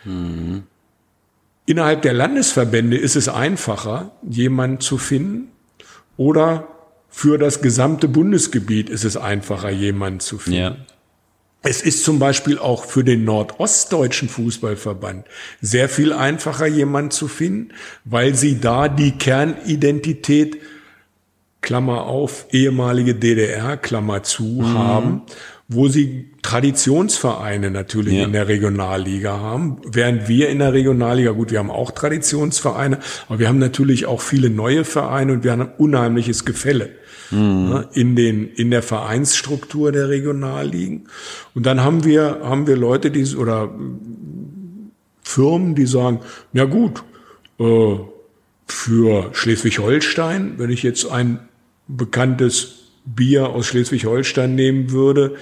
[0.05, 0.63] Mhm.
[1.67, 5.49] Innerhalb der Landesverbände ist es einfacher, jemanden zu finden
[6.17, 6.69] oder
[7.09, 10.59] für das gesamte Bundesgebiet ist es einfacher, jemanden zu finden.
[10.59, 10.77] Ja.
[11.63, 15.27] Es ist zum Beispiel auch für den Nordostdeutschen Fußballverband
[15.61, 17.75] sehr viel einfacher, jemanden zu finden,
[18.05, 20.57] weil sie da die Kernidentität
[21.61, 24.79] Klammer auf, ehemalige DDR, Klammer zu, mhm.
[24.79, 25.23] haben,
[25.69, 28.25] wo sie Traditionsvereine natürlich ja.
[28.25, 32.99] in der Regionalliga haben, während wir in der Regionalliga, gut, wir haben auch Traditionsvereine,
[33.29, 36.91] aber wir haben natürlich auch viele neue Vereine und wir haben ein unheimliches Gefälle
[37.31, 37.85] mhm.
[37.93, 41.09] in den in der Vereinsstruktur der Regionalligen.
[41.55, 43.71] Und dann haben wir haben wir Leute, die oder
[45.23, 46.21] Firmen, die sagen,
[46.53, 47.05] ja gut,
[47.61, 47.97] äh,
[48.67, 51.41] für Schleswig-Holstein, wenn ich jetzt ein
[51.97, 55.37] bekanntes Bier aus Schleswig-Holstein nehmen würde,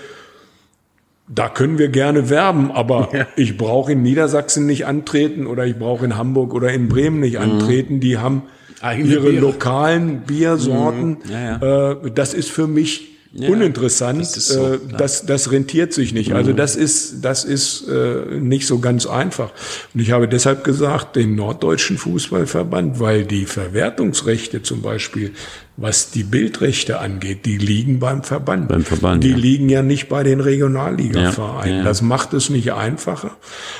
[1.29, 3.27] da können wir gerne werben, aber ja.
[3.37, 7.35] ich brauche in Niedersachsen nicht antreten oder ich brauche in Hamburg oder in Bremen nicht
[7.35, 7.43] mhm.
[7.43, 8.01] antreten.
[8.01, 8.45] Die haben
[8.81, 9.43] Eigene ihre Biere.
[9.43, 11.19] lokalen Biersorten.
[11.25, 11.31] Mhm.
[11.31, 11.93] Ja, ja.
[11.93, 14.21] Äh, das ist für mich ja, uninteressant.
[14.21, 16.33] Das, so, äh, das, das rentiert sich nicht.
[16.33, 16.57] Also mhm.
[16.57, 19.53] das ist, das ist äh, nicht so ganz einfach.
[19.93, 25.33] Und ich habe deshalb gesagt, den Norddeutschen Fußballverband, weil die Verwertungsrechte zum Beispiel,
[25.77, 28.69] was die Bildrechte angeht, die liegen beim Verband.
[28.69, 29.37] Beim Verband die ja.
[29.37, 31.79] liegen ja nicht bei den Regionalligavereinen.
[31.79, 33.37] Ja, das macht es nicht einfacher.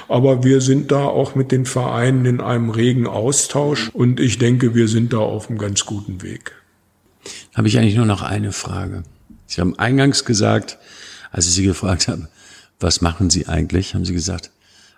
[0.09, 4.75] Aber wir sind da auch mit den Vereinen in einem regen Austausch und ich denke,
[4.75, 6.53] wir sind da auf einem ganz guten Weg.
[7.55, 9.03] Habe ich eigentlich nur noch eine Frage.
[9.49, 10.79] Sie haben eingangs gesagt,
[11.33, 12.29] als ich Sie gefragt habe,
[12.79, 14.51] was machen Sie eigentlich, haben Sie gesagt,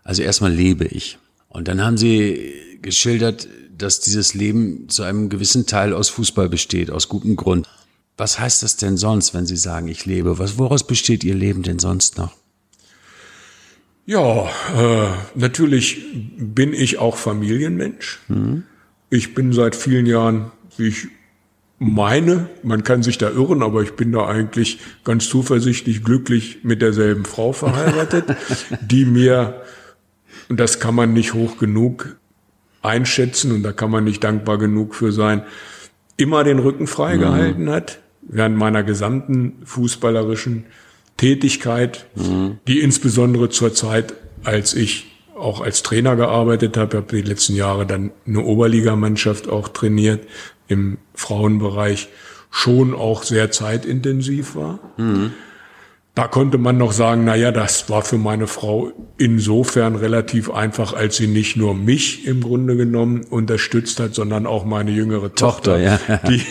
[0.05, 1.19] also erstmal lebe ich.
[1.49, 3.49] Und dann haben Sie geschildert,
[3.79, 7.69] dass dieses Leben zu einem gewissen Teil aus Fußball besteht, aus gutem Grund.
[8.17, 10.39] Was heißt das denn sonst, wenn Sie sagen, ich lebe?
[10.39, 12.35] Was, woraus besteht Ihr Leben denn sonst noch?
[14.05, 16.03] Ja, äh, natürlich
[16.37, 18.19] bin ich auch Familienmensch.
[18.29, 18.65] Mhm.
[19.09, 21.09] Ich bin seit vielen Jahren, wie ich
[21.81, 26.83] meine, man kann sich da irren, aber ich bin da eigentlich ganz zuversichtlich glücklich mit
[26.83, 28.37] derselben Frau verheiratet,
[28.83, 29.63] die mir,
[30.51, 32.17] und das kann man nicht hoch genug
[32.83, 35.43] einschätzen und da kann man nicht dankbar genug für sein,
[36.19, 37.71] immer den Rücken freigehalten mhm.
[37.71, 40.67] hat, während meiner gesamten fußballerischen
[41.17, 42.59] Tätigkeit, mhm.
[42.69, 44.13] die insbesondere zur Zeit,
[44.45, 49.69] als ich auch als Trainer gearbeitet habe, habe die letzten Jahre dann eine Oberligamannschaft auch
[49.69, 50.27] trainiert,
[50.71, 52.09] im Frauenbereich
[52.51, 54.79] schon auch sehr zeitintensiv war.
[54.97, 55.33] Mhm.
[56.15, 60.93] Da konnte man noch sagen, na ja, das war für meine Frau insofern relativ einfach,
[60.93, 65.79] als sie nicht nur mich im Grunde genommen unterstützt hat, sondern auch meine jüngere Tochter,
[65.79, 66.17] Tochter ja.
[66.29, 66.43] die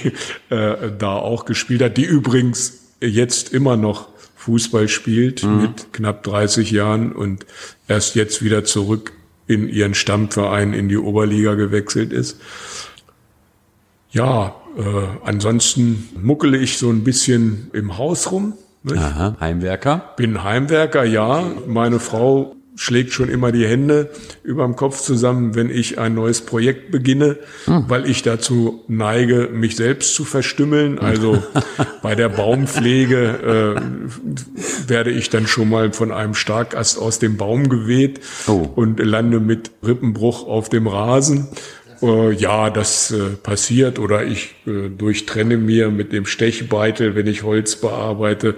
[0.49, 4.07] äh, da auch gespielt hat, die übrigens jetzt immer noch
[4.38, 5.61] Fußball spielt mhm.
[5.61, 7.45] mit knapp 30 Jahren und
[7.89, 9.11] erst jetzt wieder zurück
[9.45, 12.39] in ihren Stammverein in die Oberliga gewechselt ist.
[14.12, 14.82] Ja, äh,
[15.24, 18.53] ansonsten muckele ich so ein bisschen im Haus rum.
[18.84, 18.97] Nicht?
[18.97, 20.14] Aha, Heimwerker?
[20.18, 21.43] Bin Heimwerker, ja.
[21.68, 24.10] Meine Frau schlägt schon immer die Hände
[24.41, 27.86] über dem Kopf zusammen, wenn ich ein neues Projekt beginne, hm.
[27.89, 30.97] weil ich dazu neige, mich selbst zu verstümmeln.
[30.97, 31.43] Also
[32.01, 37.68] bei der Baumpflege äh, werde ich dann schon mal von einem Starkast aus dem Baum
[37.68, 38.70] geweht oh.
[38.76, 41.49] und lande mit Rippenbruch auf dem Rasen.
[42.01, 47.43] Äh, ja, das äh, passiert oder ich äh, durchtrenne mir mit dem Stechbeitel, wenn ich
[47.43, 48.55] Holz bearbeite,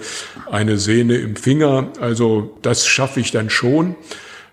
[0.50, 1.92] eine Sehne im Finger.
[2.00, 3.96] Also das schaffe ich dann schon.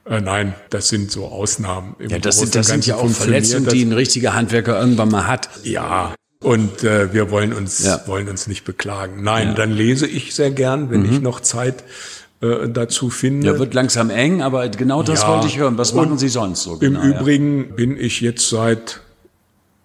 [0.05, 1.97] Äh, nein, das sind so Ausnahmen.
[1.99, 5.27] Im ja, das sind, das sind ja auch Verletzungen, die ein richtiger Handwerker irgendwann mal
[5.27, 5.51] hat.
[5.65, 8.01] Ja, und äh, wir wollen uns ja.
[8.07, 9.23] wollen uns nicht beklagen.
[9.23, 9.55] Nein, ja.
[9.55, 11.13] dann lese ich sehr gern, wenn mhm.
[11.13, 11.83] ich noch Zeit
[12.41, 13.47] äh, dazu finde.
[13.47, 15.79] Ja, wird langsam eng, aber genau das ja, wollte ich hören.
[15.79, 16.79] Was machen Sie sonst so?
[16.79, 17.75] Genau, Im Übrigen ja.
[17.75, 19.01] bin ich jetzt seit,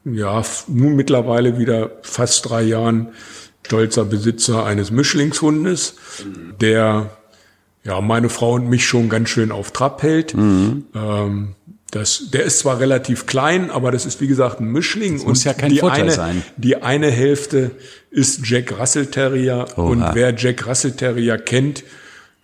[0.06, 3.10] ja, nun mittlerweile wieder fast drei Jahren
[3.66, 5.96] stolzer Besitzer eines Mischlingshundes,
[6.62, 7.10] der
[7.84, 10.36] ja meine Frau und mich schon ganz schön auf Trab hält.
[10.36, 10.86] Mhm.
[10.94, 11.56] Ähm,
[11.92, 15.44] das, der ist zwar relativ klein, aber das ist wie gesagt ein Mischling das muss
[15.44, 16.44] ja die Vorteil eine, sein.
[16.58, 17.72] Die eine Hälfte
[18.10, 19.82] ist Jack Russell Terrier Oha.
[19.82, 21.84] und wer Jack Russell Terrier kennt,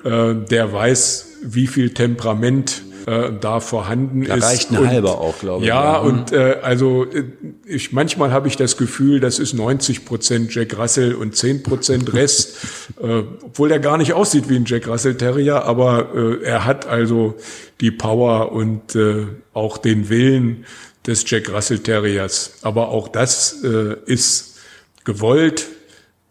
[0.03, 4.43] äh, der weiß, wie viel Temperament äh, da vorhanden da ist.
[4.43, 5.67] Da reicht eine und, halbe auch, glaube ich.
[5.67, 7.23] Ja, und äh, also äh,
[7.65, 12.13] ich manchmal habe ich das Gefühl, das ist 90 Prozent Jack Russell und 10 Prozent
[12.13, 12.57] Rest,
[13.01, 16.87] äh, obwohl er gar nicht aussieht wie ein Jack Russell Terrier, aber äh, er hat
[16.87, 17.35] also
[17.81, 20.65] die Power und äh, auch den Willen
[21.07, 22.59] des Jack Russell Terriers.
[22.61, 24.59] Aber auch das äh, ist
[25.03, 25.65] gewollt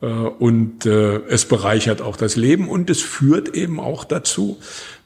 [0.07, 4.59] und äh, es bereichert auch das Leben und es führt eben auch dazu,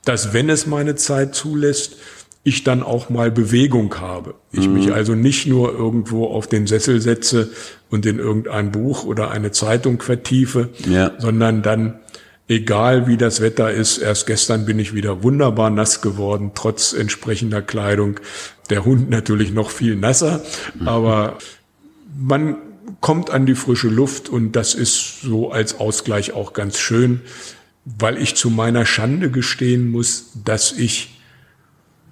[0.05, 1.97] dass wenn es meine Zeit zulässt,
[2.45, 4.35] ich dann auch mal Bewegung habe.
[4.51, 4.75] Ich mhm.
[4.75, 7.51] mich also nicht nur irgendwo auf den Sessel setze
[7.89, 11.13] und in irgendein Buch oder eine Zeitung vertiefe, ja.
[11.19, 12.01] sondern dann,
[12.49, 17.63] egal wie das Wetter ist, erst gestern bin ich wieder wunderbar nass geworden, trotz entsprechender
[17.63, 18.19] Kleidung.
[18.71, 20.43] Der Hund natürlich noch viel nasser,
[20.75, 20.89] mhm.
[20.89, 21.39] aber
[22.19, 22.57] man
[23.01, 27.21] kommt an die frische Luft und das ist so als Ausgleich auch ganz schön,
[27.85, 31.19] weil ich zu meiner Schande gestehen muss, dass ich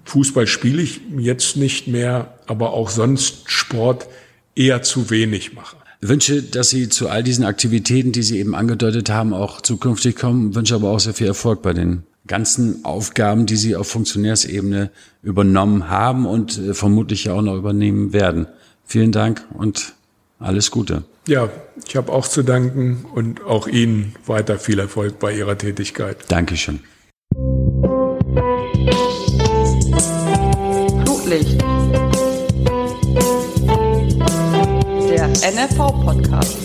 [0.05, 4.07] Fußball spiele ich jetzt nicht mehr, aber auch sonst Sport
[4.55, 5.77] eher zu wenig mache.
[6.01, 10.15] Ich wünsche, dass Sie zu all diesen Aktivitäten, die Sie eben angedeutet haben, auch zukünftig
[10.15, 10.49] kommen.
[10.49, 14.89] Ich wünsche aber auch sehr viel Erfolg bei den ganzen Aufgaben, die Sie auf Funktionärsebene
[15.21, 18.47] übernommen haben und äh, vermutlich auch noch übernehmen werden.
[18.83, 19.93] Vielen Dank und
[20.41, 21.03] alles Gute.
[21.27, 21.49] Ja,
[21.87, 26.17] ich habe auch zu danken und auch Ihnen weiter viel Erfolg bei Ihrer Tätigkeit.
[26.27, 26.79] Dankeschön.
[31.05, 31.61] Flutlicht.
[35.09, 36.57] Der NFV-Podcast.